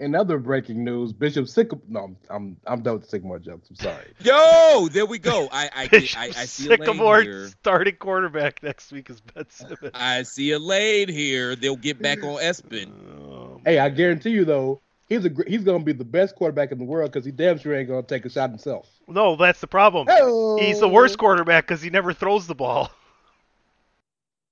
[0.00, 1.84] In other breaking news, Bishop Sycamore.
[1.88, 3.70] No, I'm I'm, I'm done with the Sycamore jokes.
[3.70, 4.12] I'm sorry.
[4.20, 5.48] Yo, there we go.
[5.52, 7.46] I I, Bishop I, I see a lane Sycamore here.
[7.46, 9.92] starting quarterback next week is Ben Simmons.
[9.94, 11.54] I see a lane here.
[11.54, 12.86] They'll get back on Espen.
[12.88, 16.78] Um, Hey, I guarantee you though, he's a he's gonna be the best quarterback in
[16.78, 18.88] the world because he damn sure ain't gonna take a shot himself.
[19.06, 20.08] no, that's the problem.
[20.58, 22.90] He's the worst quarterback because he never throws the ball.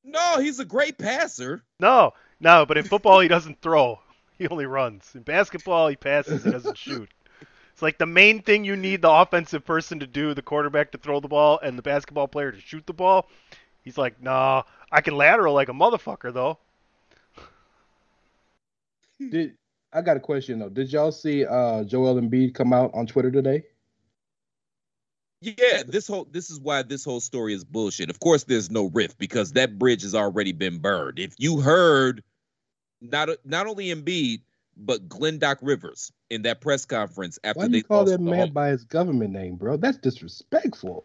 [0.05, 1.63] No, he's a great passer.
[1.79, 4.01] No, no, but in football he doesn't throw.
[4.43, 5.09] He only runs.
[5.15, 6.43] In basketball he passes.
[6.43, 7.09] He doesn't shoot.
[7.73, 10.99] It's like the main thing you need the offensive person to do, the quarterback to
[10.99, 13.29] throw the ball, and the basketball player to shoot the ball.
[13.85, 16.59] He's like, nah, I can lateral like a motherfucker though.
[19.31, 19.55] Did
[19.93, 20.69] I got a question though?
[20.69, 23.63] Did y'all see uh Joel Embiid come out on Twitter today?
[25.41, 28.11] Yeah, this whole this is why this whole story is bullshit.
[28.11, 31.21] Of course, there's no rift because that bridge has already been burned.
[31.21, 32.25] If you heard
[33.03, 34.41] not not only Embiid
[34.77, 38.19] but Glenn Doc Rivers in that press conference after Why do they you call that
[38.19, 39.77] the man home- by his government name, bro?
[39.77, 41.05] That's disrespectful.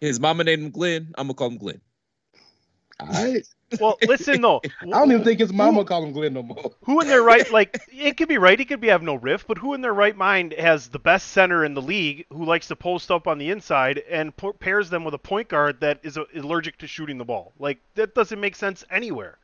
[0.00, 1.14] His mama named him Glenn.
[1.16, 1.80] I'm gonna call him Glenn.
[3.00, 3.42] I
[3.80, 4.60] Well, listen though.
[4.82, 6.72] I don't even think his mama called him Glenn no more.
[6.84, 9.46] Who in their right, like, it could be right, it could be have no riff,
[9.46, 12.68] but who in their right mind has the best center in the league who likes
[12.68, 16.16] to post up on the inside and pairs them with a point guard that is
[16.16, 17.52] uh, allergic to shooting the ball?
[17.58, 19.38] Like, that doesn't make sense anywhere.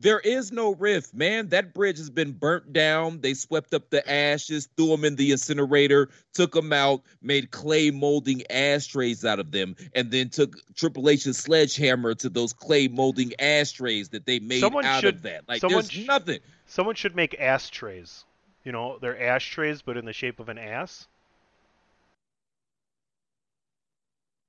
[0.00, 1.48] There is no rift, man.
[1.48, 3.20] That bridge has been burnt down.
[3.20, 7.90] They swept up the ashes, threw them in the incinerator, took them out, made clay
[7.90, 13.32] molding ashtrays out of them, and then took Triple H's sledgehammer to those clay molding
[13.40, 15.48] ashtrays that they made Someone out should- of that.
[15.48, 16.38] Like there's sh- nothing.
[16.66, 18.24] Someone should make ass trays.
[18.64, 21.08] You know, they're ashtrays, but in the shape of an ass.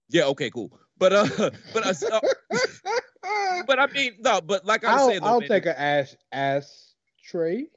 [0.10, 0.72] Yeah, okay, cool.
[1.00, 1.26] But uh,
[1.74, 2.20] but uh, so-
[3.68, 6.94] but I mean, no, but like I was I'll, I'll take an ash ass
[7.24, 7.68] tray.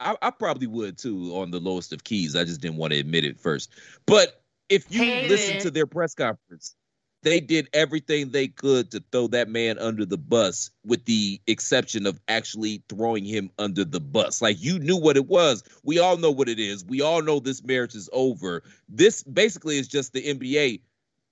[0.00, 2.36] I, I probably would too on the lowest of keys.
[2.36, 3.70] I just didn't want to admit it first.
[4.06, 5.62] But if you Hey, listen man.
[5.62, 6.76] to their press conference,
[7.22, 12.06] they did everything they could to throw that man under the bus, with the exception
[12.06, 14.40] of actually throwing him under the bus.
[14.40, 15.64] Like you knew what it was.
[15.82, 16.84] We all know what it is.
[16.84, 18.62] We all know this marriage is over.
[18.88, 20.80] This basically is just the NBA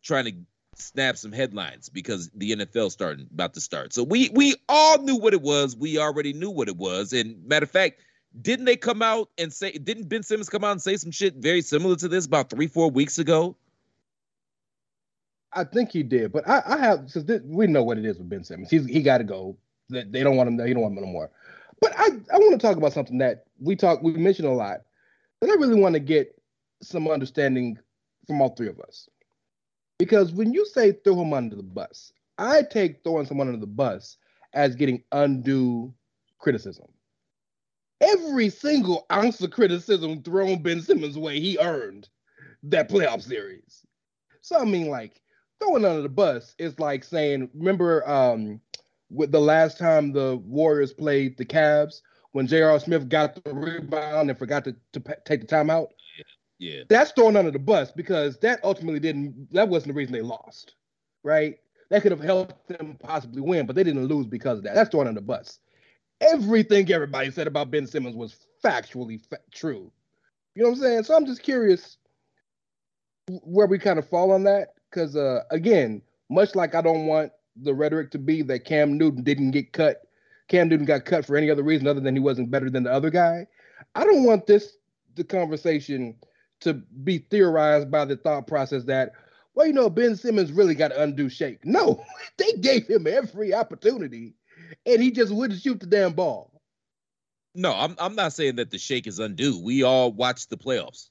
[0.03, 0.33] trying to
[0.79, 3.93] snap some headlines because the NFL starting about to start.
[3.93, 5.77] So we we all knew what it was.
[5.77, 7.13] We already knew what it was.
[7.13, 8.01] And matter of fact,
[8.41, 11.37] didn't they come out and say didn't Ben Simmons come out and say some shit
[11.37, 13.57] very similar to this about three, four weeks ago?
[15.53, 18.19] I think he did, but I, I have since this, we know what it is
[18.19, 18.71] with Ben Simmons.
[18.71, 19.57] He's he got to go.
[19.89, 20.57] They, don't want him.
[20.57, 21.31] They don't want him no more.
[21.81, 24.83] But I I want to talk about something that we talk we mentioned a lot,
[25.41, 26.37] but I really want to get
[26.83, 27.79] some understanding
[28.27, 29.09] from all three of us,
[29.99, 33.67] because when you say throw him under the bus, I take throwing someone under the
[33.67, 34.19] bus
[34.53, 35.93] as getting undue
[36.39, 36.87] criticism.
[38.01, 42.09] Every single ounce of criticism thrown Ben Simmons' way, he earned
[42.65, 43.87] that playoff series.
[44.43, 45.21] So I mean, like
[45.61, 48.61] throwing under the bus is like saying, remember um
[49.11, 52.79] with the last time the Warriors played the Cavs when J.R.
[52.79, 55.89] Smith got the rebound and forgot to, to take the timeout?
[56.59, 56.83] Yeah.
[56.89, 60.75] That's thrown under the bus because that ultimately didn't that wasn't the reason they lost,
[61.23, 61.57] right?
[61.91, 64.75] That could have helped them possibly win, but they didn't lose because of that.
[64.75, 65.61] That's thrown under the bus.
[66.21, 69.93] Everything everybody said about Ben Simmons was factually fa- true.
[70.55, 71.03] You know what I'm saying?
[71.05, 71.99] So I'm just curious
[73.43, 76.01] where we kind of fall on that because uh, again,
[76.31, 80.03] much like I don't want the rhetoric to be that Cam Newton didn't get cut,
[80.49, 82.93] Cam Newton got cut for any other reason other than he wasn't better than the
[82.93, 83.47] other guy.
[83.95, 84.79] I don't want this
[85.17, 86.17] the conversation
[86.67, 89.13] to be theorized by the thought process that,
[89.55, 91.65] well, you know, Ben Simmons really got an undue shake.
[91.65, 92.05] No,
[92.37, 94.35] they gave him every opportunity,
[94.85, 96.53] and he just wouldn't shoot the damn ball.
[97.55, 99.63] No, I'm I'm not saying that the shake is undue.
[99.63, 101.09] We all watched the playoffs.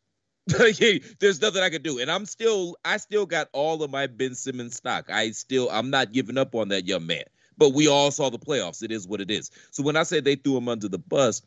[1.20, 1.98] There's nothing I could do.
[1.98, 5.10] And I'm still I still got all of my Ben Simmons stock.
[5.10, 7.24] I still I'm not giving up on that young man.
[7.58, 8.84] But we all saw the playoffs.
[8.84, 9.50] It is what it is.
[9.72, 11.42] So when I say they threw him under the bus,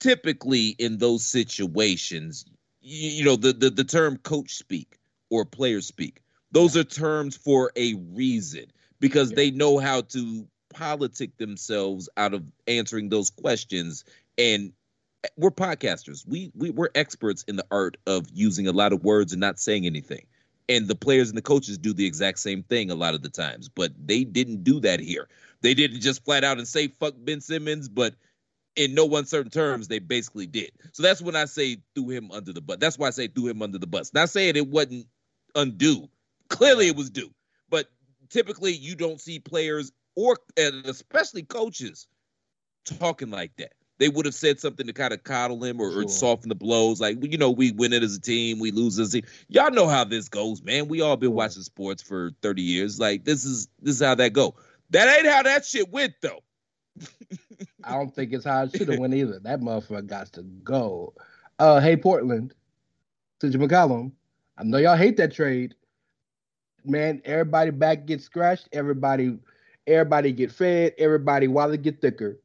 [0.00, 2.44] typically in those situations,
[2.82, 4.98] you, you know, the, the the term coach speak
[5.30, 8.66] or player speak, those are terms for a reason
[9.00, 14.04] because they know how to politic themselves out of answering those questions
[14.38, 14.72] and
[15.24, 16.26] eh, we're podcasters.
[16.26, 19.58] We we we're experts in the art of using a lot of words and not
[19.58, 20.26] saying anything.
[20.68, 23.28] And the players and the coaches do the exact same thing a lot of the
[23.28, 25.28] times, but they didn't do that here.
[25.60, 28.14] They didn't just flat out and say fuck Ben Simmons, but
[28.76, 30.72] in no uncertain terms, they basically did.
[30.92, 32.78] So that's when I say threw him under the bus.
[32.80, 34.12] That's why I say threw him under the bus.
[34.14, 35.06] Not saying it wasn't
[35.54, 36.08] undue.
[36.48, 37.30] Clearly it was due.
[37.68, 37.86] But
[38.30, 42.06] typically you don't see players or and especially coaches
[42.84, 43.72] talking like that.
[43.98, 47.00] They would have said something to kind of coddle him or, or soften the blows.
[47.00, 49.30] Like, you know, we win it as a team, we lose as a team.
[49.48, 50.88] Y'all know how this goes, man.
[50.88, 52.98] We all been watching sports for 30 years.
[52.98, 54.56] Like, this is this is how that go.
[54.90, 56.40] That ain't how that shit went though.
[57.84, 59.38] I don't think it's how it should have went either.
[59.40, 61.14] That motherfucker got to go.
[61.58, 62.54] Uh, hey Portland,
[63.40, 64.12] CJ McCollum.
[64.58, 65.74] I know y'all hate that trade.
[66.84, 68.68] Man, everybody back gets scratched.
[68.72, 69.38] Everybody,
[69.86, 70.94] everybody get fed.
[70.98, 72.40] Everybody wallet get thicker.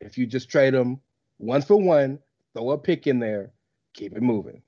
[0.00, 1.00] If you just trade them
[1.38, 2.18] one for one,
[2.54, 3.52] throw a pick in there,
[3.94, 4.62] keep it moving.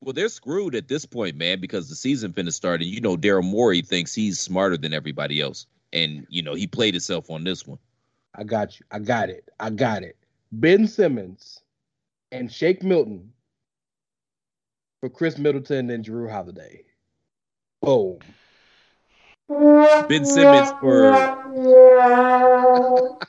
[0.00, 3.16] Well, they're screwed at this point, man, because the season finna start, and you know
[3.16, 7.44] Daryl Morey thinks he's smarter than everybody else, and you know he played himself on
[7.44, 7.78] this one.
[8.34, 8.86] I got you.
[8.90, 9.48] I got it.
[9.58, 10.16] I got it.
[10.52, 11.60] Ben Simmons
[12.32, 13.32] and Shake Milton
[15.00, 16.84] for Khris Middleton and Jrue Holiday.
[17.82, 18.18] Boom.
[19.48, 21.12] Ben Simmons for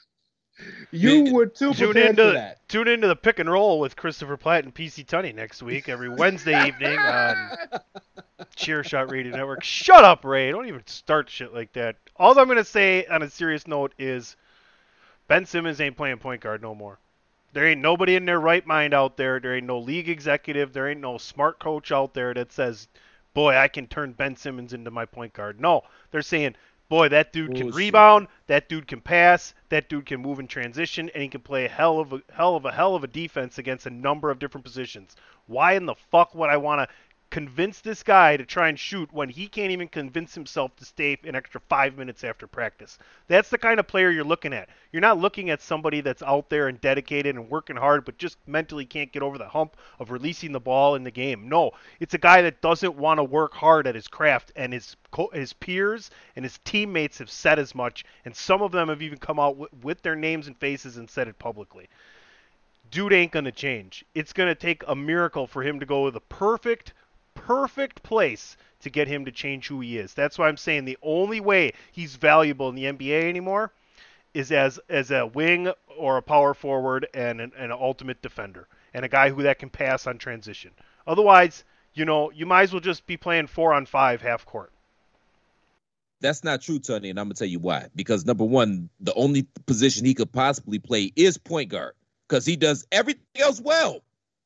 [0.91, 2.67] You were too Tune into that.
[2.67, 6.09] tune into the pick and roll with Christopher Platt and PC Tunney next week every
[6.09, 7.35] Wednesday evening on
[8.57, 9.63] Chairshot Radio Network.
[9.63, 10.51] Shut up, Ray!
[10.51, 11.97] Don't even start shit like that.
[12.15, 14.35] All I'm gonna say on a serious note is
[15.29, 16.99] Ben Simmons ain't playing point guard no more.
[17.53, 19.39] There ain't nobody in their right mind out there.
[19.39, 20.73] There ain't no league executive.
[20.73, 22.87] There ain't no smart coach out there that says,
[23.35, 26.55] "Boy, I can turn Ben Simmons into my point guard." No, they're saying,
[26.89, 28.27] "Boy, that dude can rebound.
[28.47, 29.53] That dude can pass.
[29.69, 32.55] That dude can move in transition, and he can play a hell of a hell
[32.55, 35.15] of a hell of a defense against a number of different positions."
[35.45, 36.95] Why in the fuck would I want to
[37.29, 41.17] convince this guy to try and shoot when he can't even convince himself to stay
[41.23, 42.97] an extra five minutes after practice.
[43.27, 44.69] That's the kind of player you're looking at.
[44.91, 48.37] You're not looking at somebody that's out there and dedicated and working hard, but just
[48.47, 51.47] mentally can't get over the hump of releasing the ball in the game.
[51.47, 54.95] No, it's a guy that doesn't want to work hard at his craft, and his
[55.33, 59.17] his peers and his teammates have said as much, and some of them have even
[59.17, 61.87] come out w- with their names and faces and said it publicly
[62.91, 64.03] dude ain't going to change.
[64.15, 66.93] It's going to take a miracle for him to go the perfect,
[67.33, 70.13] perfect place to get him to change who he is.
[70.13, 73.71] That's why I'm saying the only way he's valuable in the NBA anymore
[74.33, 79.03] is as as a wing or a power forward and an, an ultimate defender and
[79.03, 80.71] a guy who that can pass on transition.
[81.07, 81.63] Otherwise,
[81.93, 84.71] you know, you might as well just be playing four on five half court.
[86.21, 87.87] That's not true, Tony, and I'm gonna tell you why.
[87.95, 91.93] Because number one, the only position he could possibly play is point guard,
[92.27, 94.01] because he does everything else well,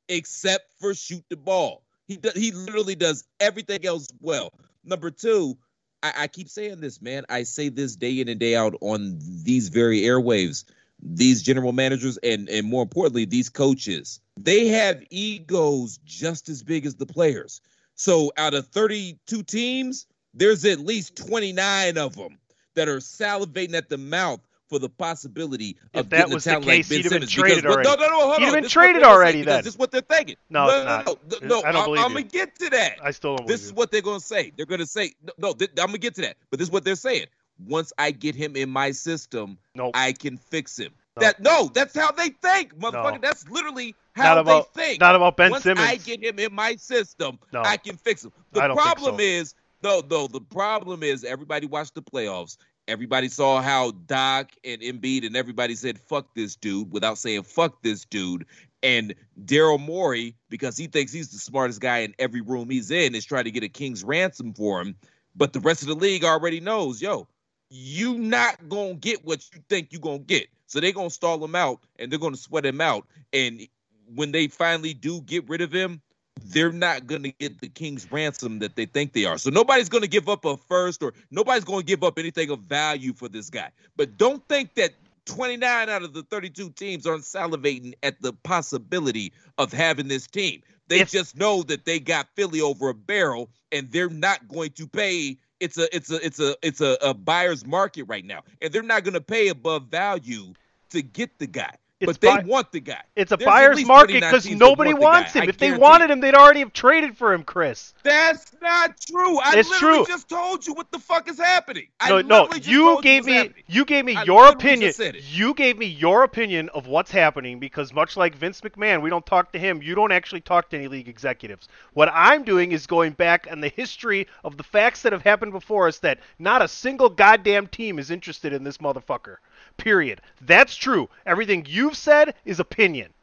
[0.07, 1.82] except for shoot the ball.
[2.07, 4.53] He he literally does everything else well.
[4.83, 5.57] Number two,
[6.01, 7.25] I, I keep saying this, man.
[7.29, 10.65] I say this day in and day out on these very airwaves.
[11.01, 16.85] These general managers and and more importantly, these coaches, they have egos just as big
[16.85, 17.61] as the players.
[17.95, 22.37] So out of 32 teams, there's at least 29 of them
[22.75, 24.39] that are salivating at the mouth
[24.73, 27.03] for the possibility of If that getting a was the talent case, like Ben he'd
[27.03, 27.31] have been Simmons.
[27.31, 27.89] traded because, already.
[27.89, 28.53] No, no, no, hold He'd on.
[28.53, 29.63] been This is what traded already then.
[29.63, 30.35] This is what they're thinking.
[30.49, 31.63] No, no, no, no, no.
[31.63, 32.97] I don't believe I'm gonna get to that.
[33.03, 33.75] I still don't This is you.
[33.75, 34.51] what they're gonna say.
[34.57, 35.33] They're gonna say no.
[35.37, 37.27] no th- I'm gonna get to that, but this is what they're saying.
[37.67, 39.91] Once I get him in my system, Nope.
[39.93, 40.91] I can fix him.
[41.15, 41.21] No.
[41.21, 43.13] That no, that's how they think, motherfucker.
[43.13, 43.19] No.
[43.21, 44.99] That's literally how Not about- they think.
[45.01, 45.87] not about Ben Once Simmons.
[45.87, 47.61] I get him in my system, No.
[47.63, 48.31] I can fix him.
[48.55, 49.21] I The problem so.
[49.23, 49.53] is
[49.83, 50.27] no, no.
[50.27, 52.55] The problem is everybody watched the playoffs.
[52.87, 57.81] Everybody saw how Doc and Embiid and everybody said "fuck this dude" without saying "fuck
[57.81, 58.45] this dude."
[58.81, 59.15] And
[59.45, 63.23] Daryl Morey, because he thinks he's the smartest guy in every room he's in, is
[63.23, 64.97] trying to get a king's ransom for him.
[65.35, 67.27] But the rest of the league already knows, yo,
[67.69, 70.47] you not gonna get what you think you gonna get.
[70.67, 73.07] So they're gonna stall him out and they're gonna sweat him out.
[73.31, 73.65] And
[74.13, 76.01] when they finally do get rid of him,
[76.45, 79.37] they're not gonna get the king's ransom that they think they are.
[79.37, 83.13] So nobody's gonna give up a first or nobody's gonna give up anything of value
[83.13, 83.69] for this guy.
[83.95, 84.93] But don't think that
[85.25, 90.61] 29 out of the 32 teams aren't salivating at the possibility of having this team.
[90.89, 94.71] They If- just know that they got Philly over a barrel and they're not going
[94.71, 98.41] to pay it's a it's a it's a it's a, a buyer's market right now.
[98.61, 100.53] And they're not going to pay above value
[100.89, 101.73] to get the guy.
[102.07, 103.01] But they buy- want the guy.
[103.15, 105.11] It's a There's buyer's market because nobody want the guy.
[105.19, 105.49] wants him.
[105.49, 107.93] If they wanted him, they'd already have traded for him, Chris.
[108.03, 109.39] That's not true.
[109.39, 110.05] I It's literally true.
[110.07, 111.87] just told you what the fuck is happening.
[111.99, 114.89] I No, no, literally just you gave me you gave me your opinion.
[114.89, 115.23] just said it.
[115.23, 119.25] You gave me your opinion of what's happening because much like Vince McMahon, we don't
[119.25, 119.81] talk to him.
[119.81, 121.67] You don't actually talk to any league executives.
[121.93, 125.51] What I'm doing is going back on the history of the facts that have happened
[125.51, 129.37] before us that not a single goddamn team is interested in this motherfucker.
[129.77, 130.21] Period.
[130.41, 131.09] That's true.
[131.25, 133.13] Everything you've said is opinion.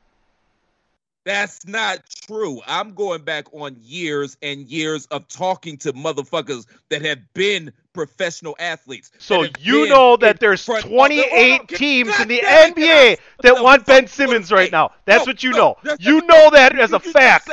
[1.24, 2.61] That's not true.
[2.66, 8.57] I'm going back on years and years of talking to motherfuckers that have been professional
[8.59, 9.11] athletes.
[9.18, 12.84] So you know that there's 28 Hold on, teams God in the damn it, can
[12.84, 14.92] NBA that want Ben Simmons right now.
[15.05, 15.96] That's no, what you no, know.
[15.98, 17.51] You know that as a fact.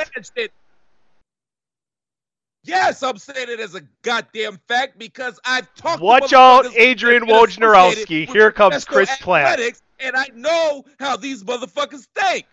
[2.68, 6.02] Yes, I'm saying it as a goddamn fact because I've talked.
[6.02, 8.30] Watch out, Adrian that have been Wojnarowski.
[8.30, 12.44] Here comes Chris athletics, And I know how these motherfuckers think.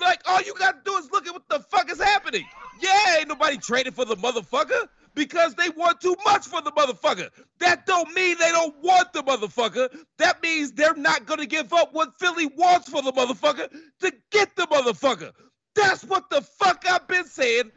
[0.00, 2.44] Like, all you gotta do is look at what the fuck is happening.
[2.80, 7.28] Yeah, ain't nobody trading for the motherfucker because they want too much for the motherfucker.
[7.58, 9.88] That don't mean they don't want the motherfucker.
[10.18, 13.68] That means they're not gonna give up what Philly wants for the motherfucker
[14.00, 15.32] to get the motherfucker.
[15.74, 17.72] That's what the fuck I've been saying.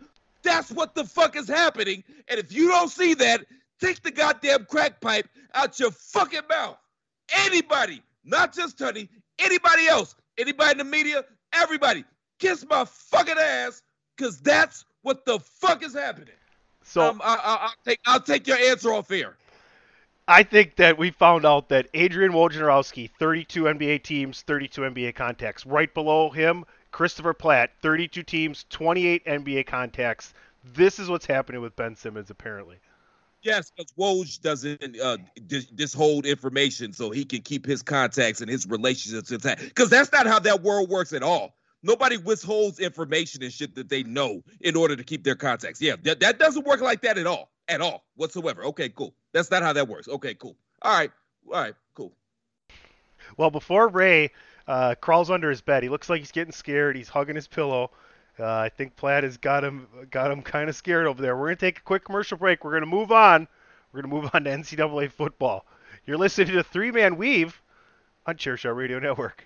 [0.45, 2.03] That's what the fuck is happening.
[2.29, 3.45] And if you don't see that,
[3.81, 6.77] take the goddamn crack pipe out your fucking mouth.
[7.35, 12.05] Anybody, not just Tony, anybody else, anybody in the media, everybody,
[12.39, 13.81] kiss my fucking ass,
[14.17, 16.35] cause that's what the fuck is happening.
[16.83, 19.35] So um, I, I, I'll take I'll take your answer off here.
[20.27, 25.65] I think that we found out that Adrian Wojnarowski, 32 NBA teams, 32 NBA contacts.
[25.67, 30.33] Right below him, Christopher Platt, 32 teams, 28 NBA contacts.
[30.63, 32.77] This is what's happening with Ben Simmons, apparently.
[33.43, 38.49] Yes, because Woj doesn't uh, dis- dishold information so he can keep his contacts and
[38.49, 39.61] his relationships intact.
[39.61, 41.53] Because that's not how that world works at all.
[41.83, 45.79] Nobody withholds information and shit that they know in order to keep their contacts.
[45.79, 47.51] Yeah, that doesn't work like that at all.
[47.67, 48.63] At all, whatsoever.
[48.65, 49.15] Okay, cool.
[49.33, 50.07] That's not how that works.
[50.07, 50.55] Okay, cool.
[50.81, 51.11] All right.
[51.47, 52.13] All right, cool.
[53.37, 54.31] Well, before Ray
[54.67, 56.95] uh, crawls under his bed, he looks like he's getting scared.
[56.95, 57.91] He's hugging his pillow.
[58.39, 61.37] Uh, I think Platt has got him got him kind of scared over there.
[61.37, 62.63] We're gonna take a quick commercial break.
[62.63, 63.47] We're gonna move on.
[63.91, 65.65] We're gonna move on to NCAA football.
[66.05, 67.61] You're listening to Three Man Weave
[68.25, 69.45] on Chairshot Radio Network.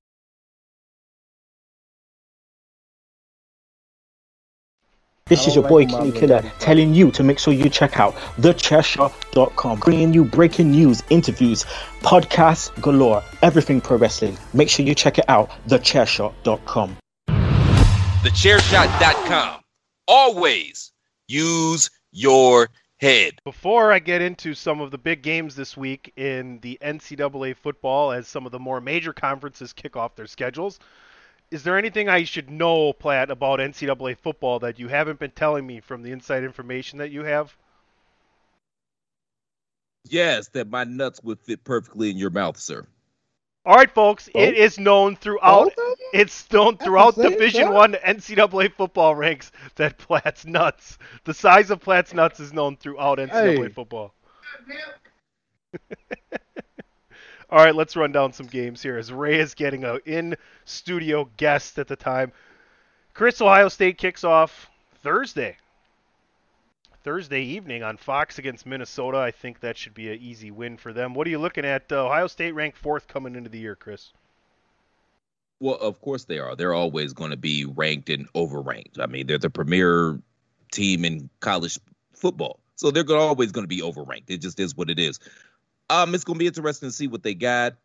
[5.31, 9.79] This is your boy King Killer telling you to make sure you check out thechairshot.com,
[9.79, 11.63] bringing you breaking news, interviews,
[12.01, 14.37] podcasts galore, everything pro wrestling.
[14.53, 16.97] Make sure you check it out, thechairshot.com.
[17.29, 19.61] Thechairshot.com.
[20.05, 20.91] Always
[21.29, 22.67] use your
[22.99, 23.35] head.
[23.45, 28.11] Before I get into some of the big games this week in the NCAA football,
[28.11, 30.77] as some of the more major conferences kick off their schedules,
[31.51, 35.67] is there anything I should know, Platt, about NCAA football that you haven't been telling
[35.67, 37.55] me from the inside information that you have?
[40.09, 42.87] Yes, that my nuts would fit perfectly in your mouth, sir.
[43.65, 44.27] All right, folks.
[44.33, 45.71] It is known throughout.
[46.13, 47.73] It's known throughout Division time?
[47.73, 53.19] One NCAA football ranks that Platt's nuts, the size of Platt's nuts, is known throughout
[53.19, 53.69] NCAA Hey.
[53.69, 54.13] football.
[57.51, 61.29] All right, let's run down some games here as Ray is getting a in studio
[61.35, 62.31] guest at the time.
[63.13, 64.69] Chris, Ohio State kicks off
[65.03, 65.57] Thursday.
[67.03, 69.17] Thursday evening on Fox against Minnesota.
[69.17, 71.13] I think that should be an easy win for them.
[71.13, 71.91] What are you looking at?
[71.91, 74.13] Uh, Ohio State ranked fourth coming into the year, Chris.
[75.59, 76.55] Well, of course they are.
[76.55, 78.99] They're always going to be ranked and overranked.
[78.99, 80.21] I mean, they're the premier
[80.71, 81.79] team in college
[82.13, 84.29] football, so they're always going to be overranked.
[84.29, 85.19] It just is what it is.
[85.91, 87.75] Um, it's going to be interesting to see what they got,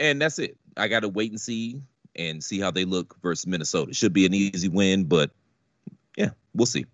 [0.00, 0.56] and that's it.
[0.76, 1.80] I got to wait and see
[2.16, 3.94] and see how they look versus Minnesota.
[3.94, 5.30] Should be an easy win, but
[6.16, 6.86] yeah, we'll see.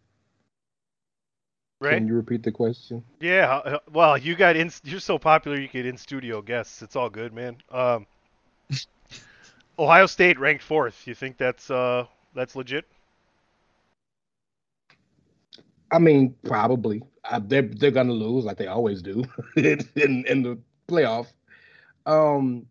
[1.80, 1.94] Ray?
[1.94, 3.04] Can you repeat the question?
[3.20, 4.70] Yeah, well, you got in.
[4.84, 6.82] You're so popular, you get in studio guests.
[6.82, 7.56] It's all good, man.
[7.70, 8.06] Um,
[9.78, 11.06] Ohio State ranked fourth.
[11.06, 12.84] You think that's uh that's legit?
[15.96, 17.02] I mean, probably.
[17.24, 19.24] Uh, they're they're gonna lose like they always do
[19.56, 21.28] in, in in the playoff.
[22.04, 22.66] Um,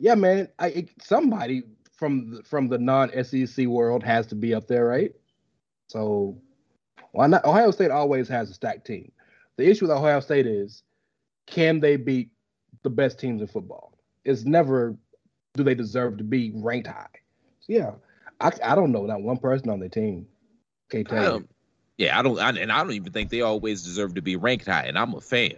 [0.00, 0.48] yeah, man.
[0.58, 1.62] I it, somebody
[1.96, 5.12] from the, from the non SEC world has to be up there, right?
[5.86, 6.36] So
[7.12, 7.44] why not?
[7.44, 9.12] Ohio State always has a stacked team.
[9.58, 10.82] The issue with Ohio State is,
[11.46, 12.30] can they beat
[12.82, 13.96] the best teams in football?
[14.24, 14.96] It's never
[15.54, 17.06] do they deserve to be ranked high.
[17.60, 17.92] So yeah,
[18.40, 20.26] I I don't know not one person on their team.
[20.90, 21.48] Can't tell you.
[21.98, 24.66] Yeah, I don't, I, and I don't even think they always deserve to be ranked
[24.66, 24.84] high.
[24.84, 25.54] And I'm a fan,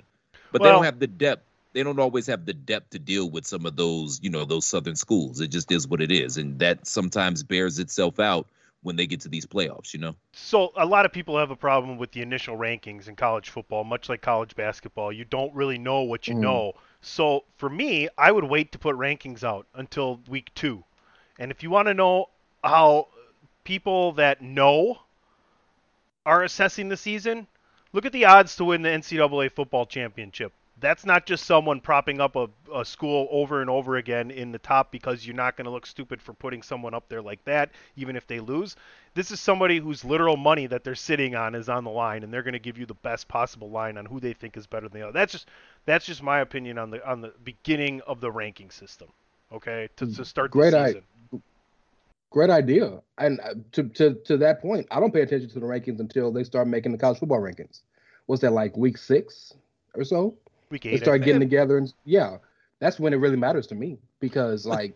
[0.53, 1.45] but they don't have the depth.
[1.73, 4.65] They don't always have the depth to deal with some of those, you know, those
[4.65, 5.41] southern schools.
[5.41, 8.47] It just is what it is, and that sometimes bears itself out
[8.83, 9.93] when they get to these playoffs.
[9.93, 10.15] You know.
[10.33, 13.85] So a lot of people have a problem with the initial rankings in college football,
[13.85, 15.13] much like college basketball.
[15.13, 16.41] You don't really know what you Mm.
[16.41, 16.73] know.
[17.01, 20.85] So for me, I would wait to put rankings out until week two.
[21.39, 22.31] And if you want to know
[22.63, 23.09] how
[23.65, 25.01] people that know
[26.27, 27.47] are assessing the season,
[27.93, 30.53] look at the odds to win the NCAA football championship.
[30.81, 34.61] That's not just someone propping up a, a school over and over again in the
[34.61, 37.73] top because you're not going to look stupid for putting someone up there like that,
[37.97, 38.77] even if they lose.
[39.15, 42.33] This is somebody whose literal money that they're sitting on is on the line, and
[42.33, 44.89] they're going to give you the best possible line on who they think is better
[44.89, 45.19] than the other.
[45.19, 45.49] That's just
[45.85, 49.09] that's just my opinion on the on the beginning of the ranking system.
[49.53, 50.23] Okay, to, to hmm.
[50.23, 51.03] start Great the season.
[52.31, 53.01] Great idea.
[53.17, 56.31] And uh, to, to to that point, I don't pay attention to the rankings until
[56.31, 57.81] they start making the college football rankings.
[58.27, 59.55] What's that like week six
[59.95, 60.37] or so?
[60.71, 61.01] Week They eight.
[61.01, 62.37] I start getting together and yeah,
[62.81, 64.95] that's when it really matters to me because like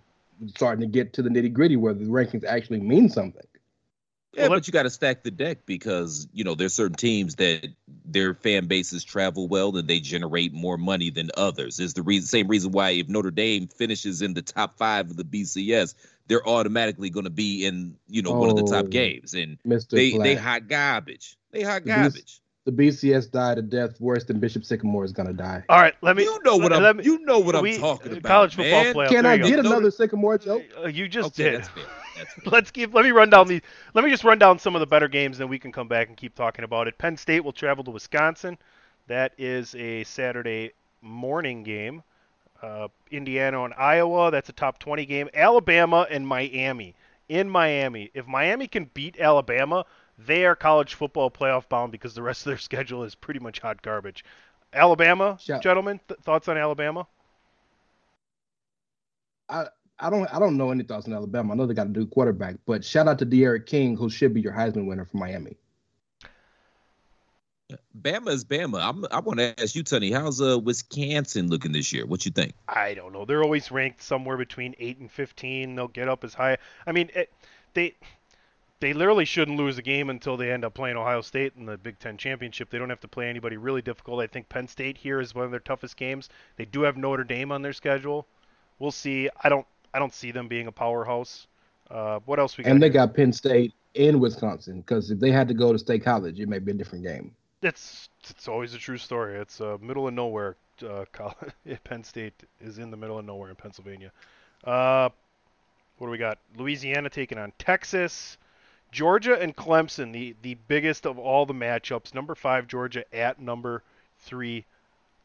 [0.54, 3.46] starting to get to the nitty gritty where the rankings actually mean something.
[4.34, 7.68] Yeah, but you got to stack the deck because you know there's certain teams that
[8.04, 11.80] their fan bases travel well and they generate more money than others.
[11.80, 15.16] Is the reason same reason why if Notre Dame finishes in the top five of
[15.16, 15.94] the BCS,
[16.28, 19.58] they're automatically going to be in you know one of the top Oh, games, and
[19.66, 19.96] Mr.
[19.96, 21.36] they they hot garbage.
[21.50, 22.41] They hot garbage.
[22.64, 25.64] The BCS died a death worse than Bishop Sycamore is gonna die.
[25.68, 26.22] All right, let me.
[26.22, 26.82] You know what let, I'm.
[26.84, 28.28] let me, you know what we- I'm talking uh, about.
[28.28, 28.94] College football man.
[28.94, 29.08] playoff.
[29.08, 29.48] Can I you go.
[29.48, 30.62] get another Sycamore joke?
[30.80, 31.54] Uh, you just Okay, did.
[31.62, 31.84] that's fair.
[32.16, 32.44] That's fair.
[32.52, 32.94] Let's keep.
[32.94, 33.62] Let me run down these.
[33.94, 36.06] Let me just run down some of the better games, then we can come back
[36.06, 36.96] and keep talking about it.
[36.98, 38.56] Penn State will travel to Wisconsin.
[39.08, 42.04] That is a Saturday morning game.
[42.62, 44.30] Uh, Indiana and Iowa.
[44.30, 45.28] That's a top 20 game.
[45.34, 46.94] Alabama and Miami
[47.28, 48.12] in Miami.
[48.14, 49.84] If Miami can beat Alabama,
[50.18, 53.60] they are college football playoff bound because the rest of their schedule is pretty much
[53.60, 54.24] hot garbage.
[54.72, 57.06] Alabama, Shout- gentlemen, th- thoughts on Alabama?
[59.48, 59.66] I
[59.98, 61.52] I don't I don't know any thoughts on Alabama.
[61.52, 64.32] I know they got a new quarterback, but shout out to D'Eriq King, who should
[64.34, 65.56] be your Heisman winner for Miami.
[67.98, 68.82] Bama is Bama.
[68.82, 72.04] I'm, I want to ask you, Tony, how's uh, Wisconsin looking this year?
[72.04, 72.52] What you think?
[72.68, 73.24] I don't know.
[73.24, 75.74] They're always ranked somewhere between eight and fifteen.
[75.76, 76.58] They'll get up as high.
[76.86, 77.32] I mean, it,
[77.74, 77.94] they
[78.82, 81.78] they literally shouldn't lose a game until they end up playing Ohio State in the
[81.78, 82.68] Big Ten championship.
[82.68, 84.20] They don't have to play anybody really difficult.
[84.20, 86.28] I think Penn State here is one of their toughest games.
[86.56, 88.26] They do have Notre Dame on their schedule.
[88.80, 89.30] We'll see.
[89.44, 89.64] I don't
[89.94, 91.46] I don't see them being a powerhouse.
[91.92, 92.72] Uh, what else we got?
[92.72, 92.94] And they here?
[92.94, 96.48] got Penn State in Wisconsin because if they had to go to State College, it
[96.48, 97.36] may be a different game.
[97.62, 99.38] It's it's always a true story.
[99.38, 100.56] It's uh, middle of nowhere.
[100.84, 101.36] Uh, college,
[101.84, 104.10] Penn State is in the middle of nowhere in Pennsylvania.
[104.64, 105.08] Uh,
[105.98, 106.38] what do we got?
[106.56, 108.38] Louisiana taking on Texas.
[108.92, 112.14] Georgia and Clemson, the the biggest of all the matchups.
[112.14, 113.82] Number five Georgia at number
[114.20, 114.66] three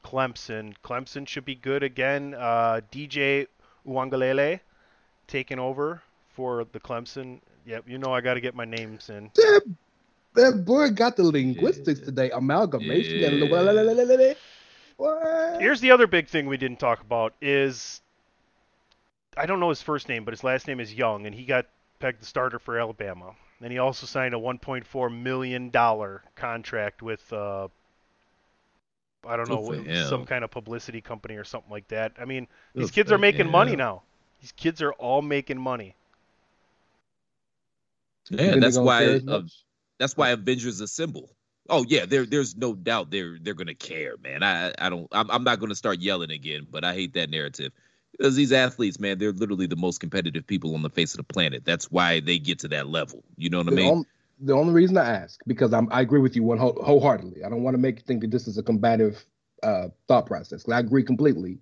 [0.04, 0.74] Clemson.
[0.84, 2.34] Clemson should be good again.
[2.34, 3.48] Uh, DJ
[3.86, 4.62] Uiagalelei
[5.28, 7.42] taking over for the Clemson.
[7.66, 9.30] Yep, you know I got to get my names in.
[9.36, 9.76] That,
[10.36, 12.32] that boy got the linguistics today.
[12.32, 13.20] Amalgamation.
[13.20, 13.28] Yeah.
[14.96, 15.60] What?
[15.62, 18.02] Here's the other big thing we didn't talk about is
[19.36, 21.66] I don't know his first name, but his last name is Young, and he got
[22.00, 23.34] pegged the starter for Alabama.
[23.62, 27.68] And he also signed a 1.4 million dollar contract with uh,
[29.26, 30.08] I don't know Good for him.
[30.08, 32.14] some kind of publicity company or something like that.
[32.20, 34.04] I mean, these kids are making money now.
[34.42, 35.96] These kids are all making money.
[38.30, 39.20] You Yeah, that's why.
[39.28, 39.42] Uh,
[40.00, 41.36] that's why Avengers assemble.
[41.70, 44.44] Oh yeah, there there's no doubt they're they're gonna care, man.
[44.44, 47.72] I I don't I'm I'm not gonna start yelling again, but I hate that narrative.
[48.18, 51.24] Because these athletes, man, they're literally the most competitive people on the face of the
[51.34, 51.66] planet.
[51.66, 53.24] That's why they get to that level.
[53.38, 53.92] You know what I mean?
[53.92, 54.06] on-
[54.40, 57.44] the only reason I ask because I'm, I agree with you one whole, wholeheartedly.
[57.44, 59.26] I don't want to make you think that this is a combative
[59.64, 60.68] uh, thought process.
[60.70, 61.60] I agree completely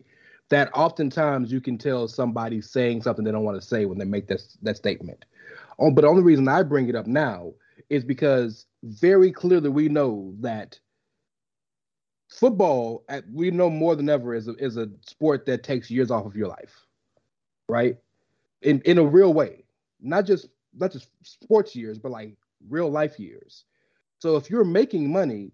[0.50, 4.06] that oftentimes you can tell somebody saying something they don't want to say when they
[4.06, 5.26] make that that statement.
[5.80, 7.54] Oh, but the only reason I bring it up now
[7.90, 10.80] is because very clearly we know that
[12.36, 16.26] football, we know more than ever, is a, is a sport that takes years off
[16.26, 16.86] of your life,
[17.70, 17.98] right?
[18.62, 19.64] In in a real way,
[20.02, 22.36] not just not just sports years, but like
[22.70, 23.66] real life years.
[24.20, 25.52] So if you're making money,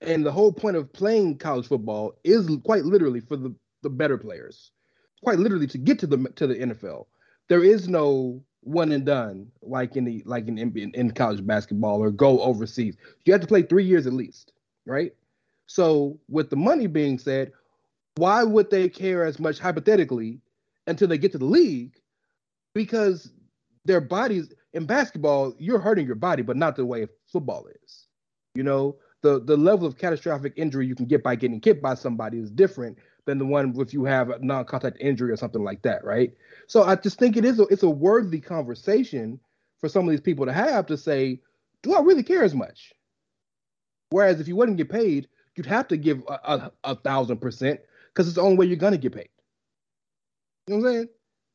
[0.00, 4.18] and the whole point of playing college football is quite literally for the the better
[4.18, 4.72] players,
[5.22, 7.06] quite literally to get to the to the NFL.
[7.48, 12.02] There is no one and done like in the like in in, in college basketball
[12.02, 12.96] or go overseas.
[13.24, 14.52] You have to play three years at least,
[14.86, 15.12] right?
[15.72, 17.50] So with the money being said,
[18.16, 20.42] why would they care as much hypothetically
[20.86, 21.94] until they get to the league?
[22.74, 23.32] Because
[23.86, 28.06] their bodies in basketball, you're hurting your body, but not the way football is.
[28.54, 31.94] You know, the the level of catastrophic injury you can get by getting kicked by
[31.94, 35.80] somebody is different than the one if you have a non-contact injury or something like
[35.82, 36.34] that, right?
[36.66, 39.40] So I just think it is a, it's a worthy conversation
[39.80, 41.40] for some of these people to have to say,
[41.82, 42.92] do I really care as much?
[44.10, 47.80] Whereas if you wouldn't get paid, you'd have to give a, a, a thousand percent
[48.08, 49.28] because it's the only way you're gonna get paid.
[50.66, 51.08] You know what I'm saying?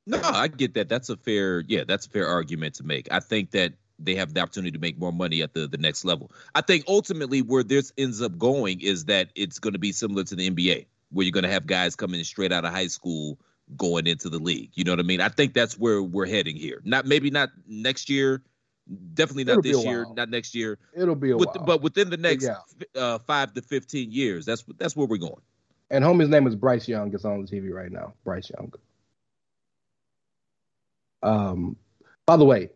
[0.07, 0.87] No, I get that.
[0.87, 3.07] That's a fair, yeah, that's a fair argument to make.
[3.11, 6.05] I think that they have the opportunity to make more money at the the next
[6.05, 6.31] level.
[6.55, 10.23] I think ultimately where this ends up going is that it's going to be similar
[10.23, 13.37] to the NBA, where you're going to have guys coming straight out of high school
[13.75, 14.71] going into the league.
[14.75, 15.19] You know what I mean?
[15.19, 16.81] I think that's where we're heading here.
[16.85, 18.41] Not maybe not next year,
[19.13, 20.77] definitely not It'll this year, not next year.
[20.93, 21.65] It'll be a With- while.
[21.65, 22.57] but within the next yeah.
[23.01, 25.41] uh, five to fifteen years, that's that's where we're going.
[25.89, 27.13] And homie's name is Bryce Young.
[27.13, 28.13] It's on the TV right now.
[28.23, 28.73] Bryce Young.
[31.23, 31.77] Um,
[32.25, 32.69] by the way,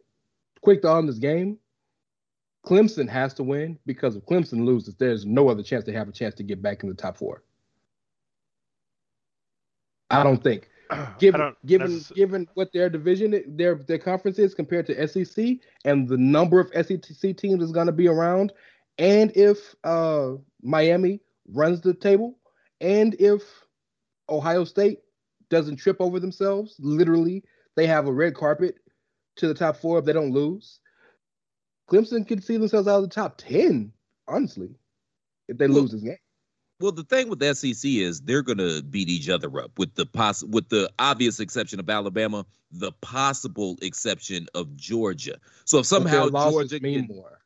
[0.62, 1.58] quick thought on this game.
[2.66, 6.12] Clemson has to win because if Clemson loses, there's no other chance they have a
[6.12, 7.44] chance to get back in the top four.
[10.12, 10.70] I don't think.
[11.20, 16.08] Given given necess- given what their division their their conference is compared to SEC and
[16.08, 18.52] the number of SEC teams is going to be around,
[18.98, 20.32] and if uh,
[20.62, 22.38] Miami runs the table,
[22.82, 23.42] and if
[24.30, 25.00] Ohio State
[25.50, 27.44] doesn't trip over themselves, literally
[27.76, 28.76] they have a red carpet
[29.38, 30.80] to the top four if they don't lose.
[31.90, 33.92] Clemson could see themselves out of the top ten,
[34.28, 34.70] honestly,
[35.48, 36.18] if they lose this game.
[36.82, 39.94] Well, the thing with the SEC is they're going to beat each other up with
[39.94, 45.38] the poss- with the obvious exception of Alabama, the possible exception of Georgia.
[45.66, 47.40] So if somehow Georgia mean can, more.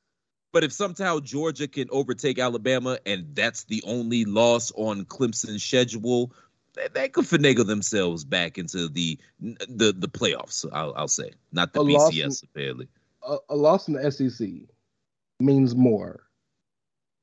[0.53, 6.31] but if somehow Georgia can overtake Alabama and that's the only loss on Clemson's schedule,
[6.73, 10.65] they, they could finagle themselves back into the the the playoffs.
[10.71, 12.87] I'll, I'll say not the A BCS apparently.
[13.21, 14.47] a, a loss in the SEC
[15.41, 16.24] means more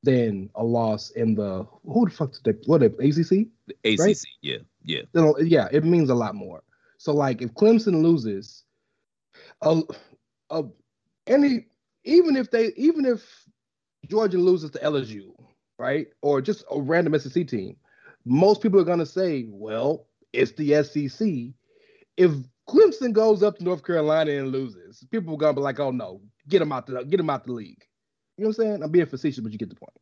[0.03, 3.49] than a loss in the who the fuck did they what they ACC?
[3.85, 4.19] ACC, Right?
[4.43, 5.03] yeah, yeah.
[5.15, 6.63] You know, yeah, it means a lot more.
[6.99, 8.65] So like if Clemson loses,
[9.63, 9.83] a,
[10.51, 10.65] a,
[11.27, 11.67] any
[12.05, 13.49] even if they even if
[14.09, 15.33] Georgia loses to LSU,
[15.79, 17.77] right, or just a random SEC team,
[18.25, 21.55] most people are gonna say, well, it's the SEC.
[22.17, 22.33] If
[22.69, 26.21] Clemson goes up to North Carolina and loses, people are gonna be like, oh no,
[26.49, 27.85] get them out the get them out the league.
[28.37, 28.83] You know what I'm saying?
[28.83, 29.93] I'm being facetious, but you get the point.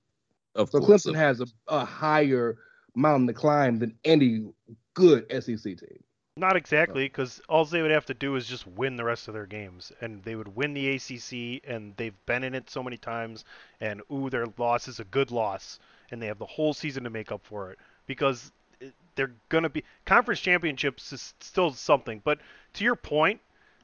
[0.54, 2.58] Of So course, Clemson of has a, a higher
[2.94, 4.52] mountain to climb than any
[4.94, 6.02] good SEC team.
[6.36, 9.34] Not exactly, because all they would have to do is just win the rest of
[9.34, 12.96] their games, and they would win the ACC, and they've been in it so many
[12.96, 13.44] times,
[13.80, 15.78] and ooh, their loss is a good loss,
[16.10, 19.68] and they have the whole season to make up for it because eh, they're gonna
[19.68, 22.20] be conference championships is still something.
[22.24, 22.40] But
[22.74, 23.40] to your point,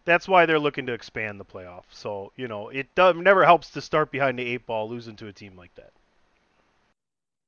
[0.07, 1.83] that's why they're looking to expand the playoff.
[1.91, 5.27] So you know, it does, never helps to start behind the eight ball losing to
[5.27, 5.93] a team like that.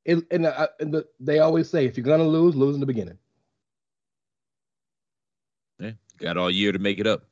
[0.04, 2.86] It, and uh, and the, they always say if you're gonna lose, lose in the
[2.86, 3.18] beginning.
[5.78, 7.24] Yeah, got all year to make it up.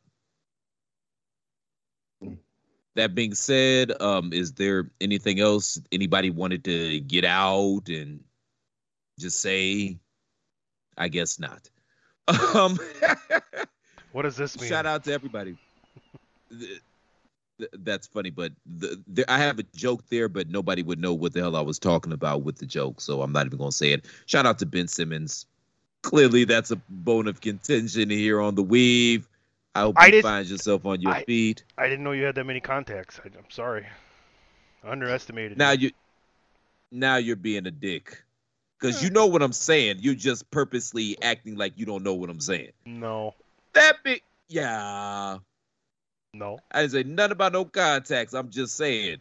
[2.95, 8.25] That being said, um, is there anything else anybody wanted to get out and
[9.19, 9.99] just say?
[10.97, 11.69] I guess not.
[12.55, 12.77] Um,
[14.17, 14.71] What does this mean?
[14.71, 15.59] shout out to everybody.
[16.51, 16.81] Th-
[17.59, 21.13] th- That's funny, but the, the, I have a joke there, but nobody would know
[21.13, 23.73] what the hell I was talking about with the joke, so I'm not even going
[23.73, 24.07] to say it.
[24.25, 25.45] Shout out to Ben Simmons.
[26.01, 29.29] Clearly, that's a bone of contention here on the weave.
[29.75, 31.65] I hope I you find yourself on your I- feet.
[31.77, 33.21] I didn't know you had that many contacts.
[33.23, 33.87] I, I'm sorry.
[34.83, 35.59] I underestimated.
[35.59, 35.89] Now you.
[35.89, 35.91] you,
[36.91, 38.23] now you're being a dick,
[38.81, 39.15] because you hmm.
[39.15, 39.97] know what I'm saying.
[40.01, 42.71] You're just purposely acting like you don't know what I'm saying.
[42.87, 43.35] No.
[43.77, 45.39] That big, yeah.
[46.33, 46.59] No.
[46.73, 48.33] I didn't say nothing about no contacts.
[48.33, 49.19] I'm just saying.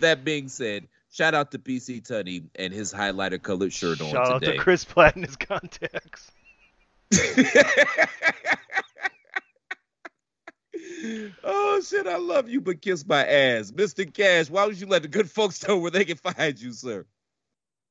[0.00, 4.28] That being said, shout out to PC Tunney and his highlighter colored shirt on Shout
[4.28, 6.30] out to Chris Platt and his contacts.
[11.42, 14.50] oh shit, I love you, but kiss my ass, Mister Cash.
[14.50, 17.06] Why would you let the good folks know where they can find you, sir?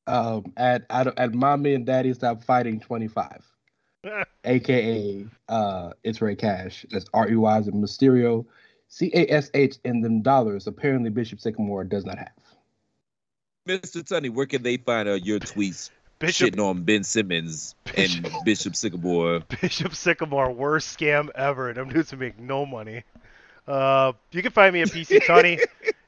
[0.05, 3.43] Um, at at, at mommy and daddy stop fighting 25,
[4.43, 6.86] aka uh, it's Rey Cash.
[6.91, 8.45] That's R E Y as in Mysterio,
[8.88, 10.68] C A S H in them dollars.
[10.68, 12.32] Apparently Bishop Sycamore does not have.
[13.66, 15.89] Mister Tunney, where can they find uh, your tweets
[16.20, 19.41] Bishop- shitting on Ben Simmons and Bishop Sycamore?
[19.62, 23.03] Bishop Sycamore, worst scam ever, and I'm doing to make no money.
[23.68, 25.62] Uh, you can find me at PC Tunney.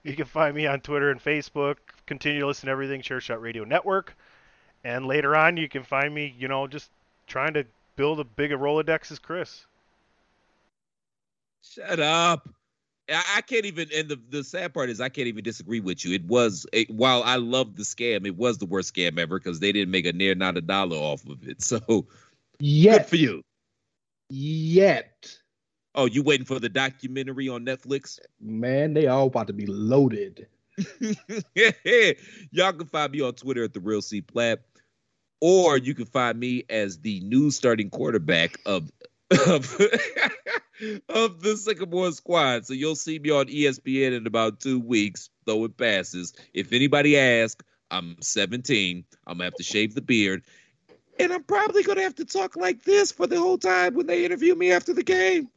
[0.03, 1.75] you can find me on Twitter and Facebook.
[2.05, 4.15] Continue to listen to everything Chairshot Radio Network.
[4.85, 6.89] And later on, you can find me, you know, just
[7.27, 7.65] trying to
[7.99, 9.65] build a bigger Rolodex as Chris.
[11.61, 12.47] Shut up.
[13.09, 13.89] I, I can't even.
[13.93, 16.13] And the, the sad part is, I can't even disagree with you.
[16.13, 19.59] It was, a, while I love the scam, it was the worst scam ever because
[19.59, 21.61] they didn't make a near not a dollar off of it.
[21.69, 22.07] So
[22.61, 23.41] Yet good for you.
[24.29, 25.37] Yet.
[25.93, 28.17] Oh, you waiting for the documentary on Netflix?
[28.39, 30.47] Man, they all about to be loaded.
[32.51, 34.61] Y'all can find me on Twitter at the Real C Plat,
[35.41, 38.91] or you can find me as the new starting quarterback of
[39.31, 39.79] of,
[41.09, 42.65] of the Sycamore squad.
[42.65, 46.33] So you'll see me on ESPN in about two weeks throwing passes.
[46.53, 49.05] If anybody asks, I'm 17.
[49.27, 50.43] I'm gonna have to shave the beard,
[51.19, 54.25] and I'm probably gonna have to talk like this for the whole time when they
[54.25, 55.49] interview me after the game.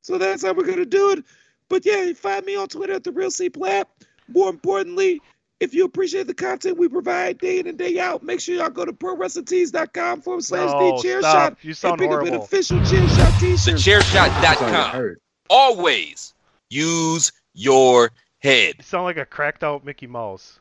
[0.00, 1.24] so that's how we're gonna do it.
[1.68, 3.88] But yeah, find me on Twitter at the Real C Plat.
[4.28, 5.20] More importantly,
[5.60, 8.68] if you appreciate the content we provide day in and day out, make sure y'all
[8.68, 11.52] go to prowrestlingtees.com forward slash No, the chair stop.
[11.52, 11.64] shot.
[11.64, 13.74] You sound and pick up an official chair shot t-shirt.
[13.76, 15.16] Thechairshot.com.
[15.48, 16.34] Always
[16.68, 18.74] use your head.
[18.78, 20.58] You sound like a cracked out Mickey Mouse.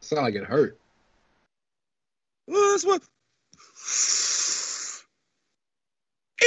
[0.00, 0.78] Sound like it hurt.
[2.46, 3.02] Well, that's what.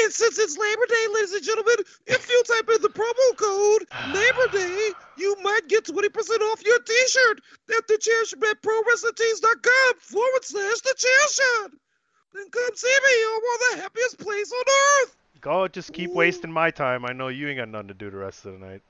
[0.04, 1.76] And since it's Labor Day, ladies and gentlemen,
[2.06, 6.08] if you type in the promo code Labor Day, you might get 20%
[6.52, 7.42] off your t-shirt
[7.78, 11.70] at the chair shot at prowrestlingtees.com forward slash the chair.
[12.34, 13.26] Then come see me.
[13.26, 14.66] I'm of the happiest place on
[15.04, 15.16] earth.
[15.42, 17.06] Go, just keep wasting my time.
[17.06, 18.82] I know you ain't got nothing to do the rest of the night.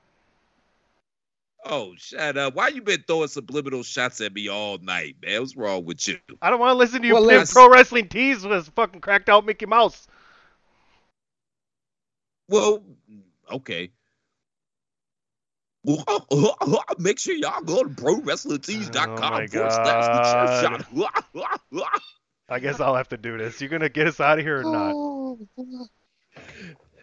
[1.65, 2.55] Oh, shut up.
[2.55, 5.41] Why you been throwing subliminal shots at me all night, man?
[5.41, 6.17] What's wrong with you?
[6.41, 9.01] I don't want to listen to you Well, play pro wrestling tease with this fucking
[9.01, 10.07] cracked out Mickey Mouse.
[12.49, 12.83] Well,
[13.51, 13.91] okay.
[16.99, 20.85] Make sure y'all go to prowrestlingtees.com Oh forward slash the chair
[21.71, 22.01] shot.
[22.49, 23.59] I guess I'll have to do this.
[23.61, 25.89] You're gonna get us out of here or oh, not?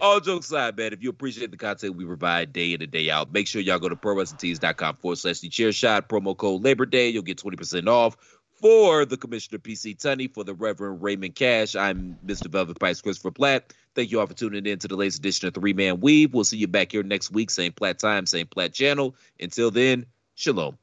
[0.01, 3.11] All jokes aside, man, if you appreciate the content we provide day in and day
[3.11, 6.09] out, make sure y'all go to prowrestlingtees.com forward slash the chair shot.
[6.09, 7.09] Promo code Labor Day.
[7.09, 8.17] You'll get 20% off.
[8.65, 12.47] For the Commissioner PC Tunney, for the Reverend Raymond Cash, I'm Mr.
[12.47, 13.75] Velvet Pies Christopher Platt.
[13.95, 16.33] Thank you all for tuning in to the latest edition of Three Man Weave.
[16.33, 19.17] We'll see you back here next week, same Platt time, same Platt channel.
[19.39, 20.79] Until then, shalom.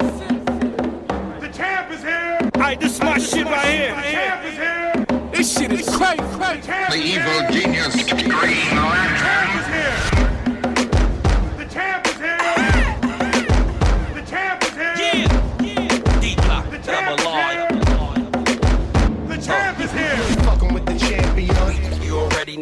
[0.00, 2.38] The champ is here.
[2.56, 3.94] All right, this is my shit right here.
[3.94, 5.30] The champ is here.
[5.30, 6.16] This shit is crazy.
[6.16, 9.57] The evil genius Green Lantern.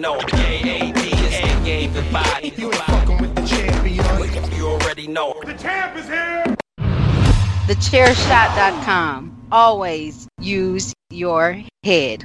[0.07, 0.39] You already know.
[0.39, 2.53] J-A-D is the game, the body.
[2.57, 4.53] You ain't fucking with the champion.
[4.53, 5.35] You already know.
[5.45, 6.45] The champ is here.
[7.67, 9.49] Thechairshot.com.
[9.51, 12.25] Always use your head.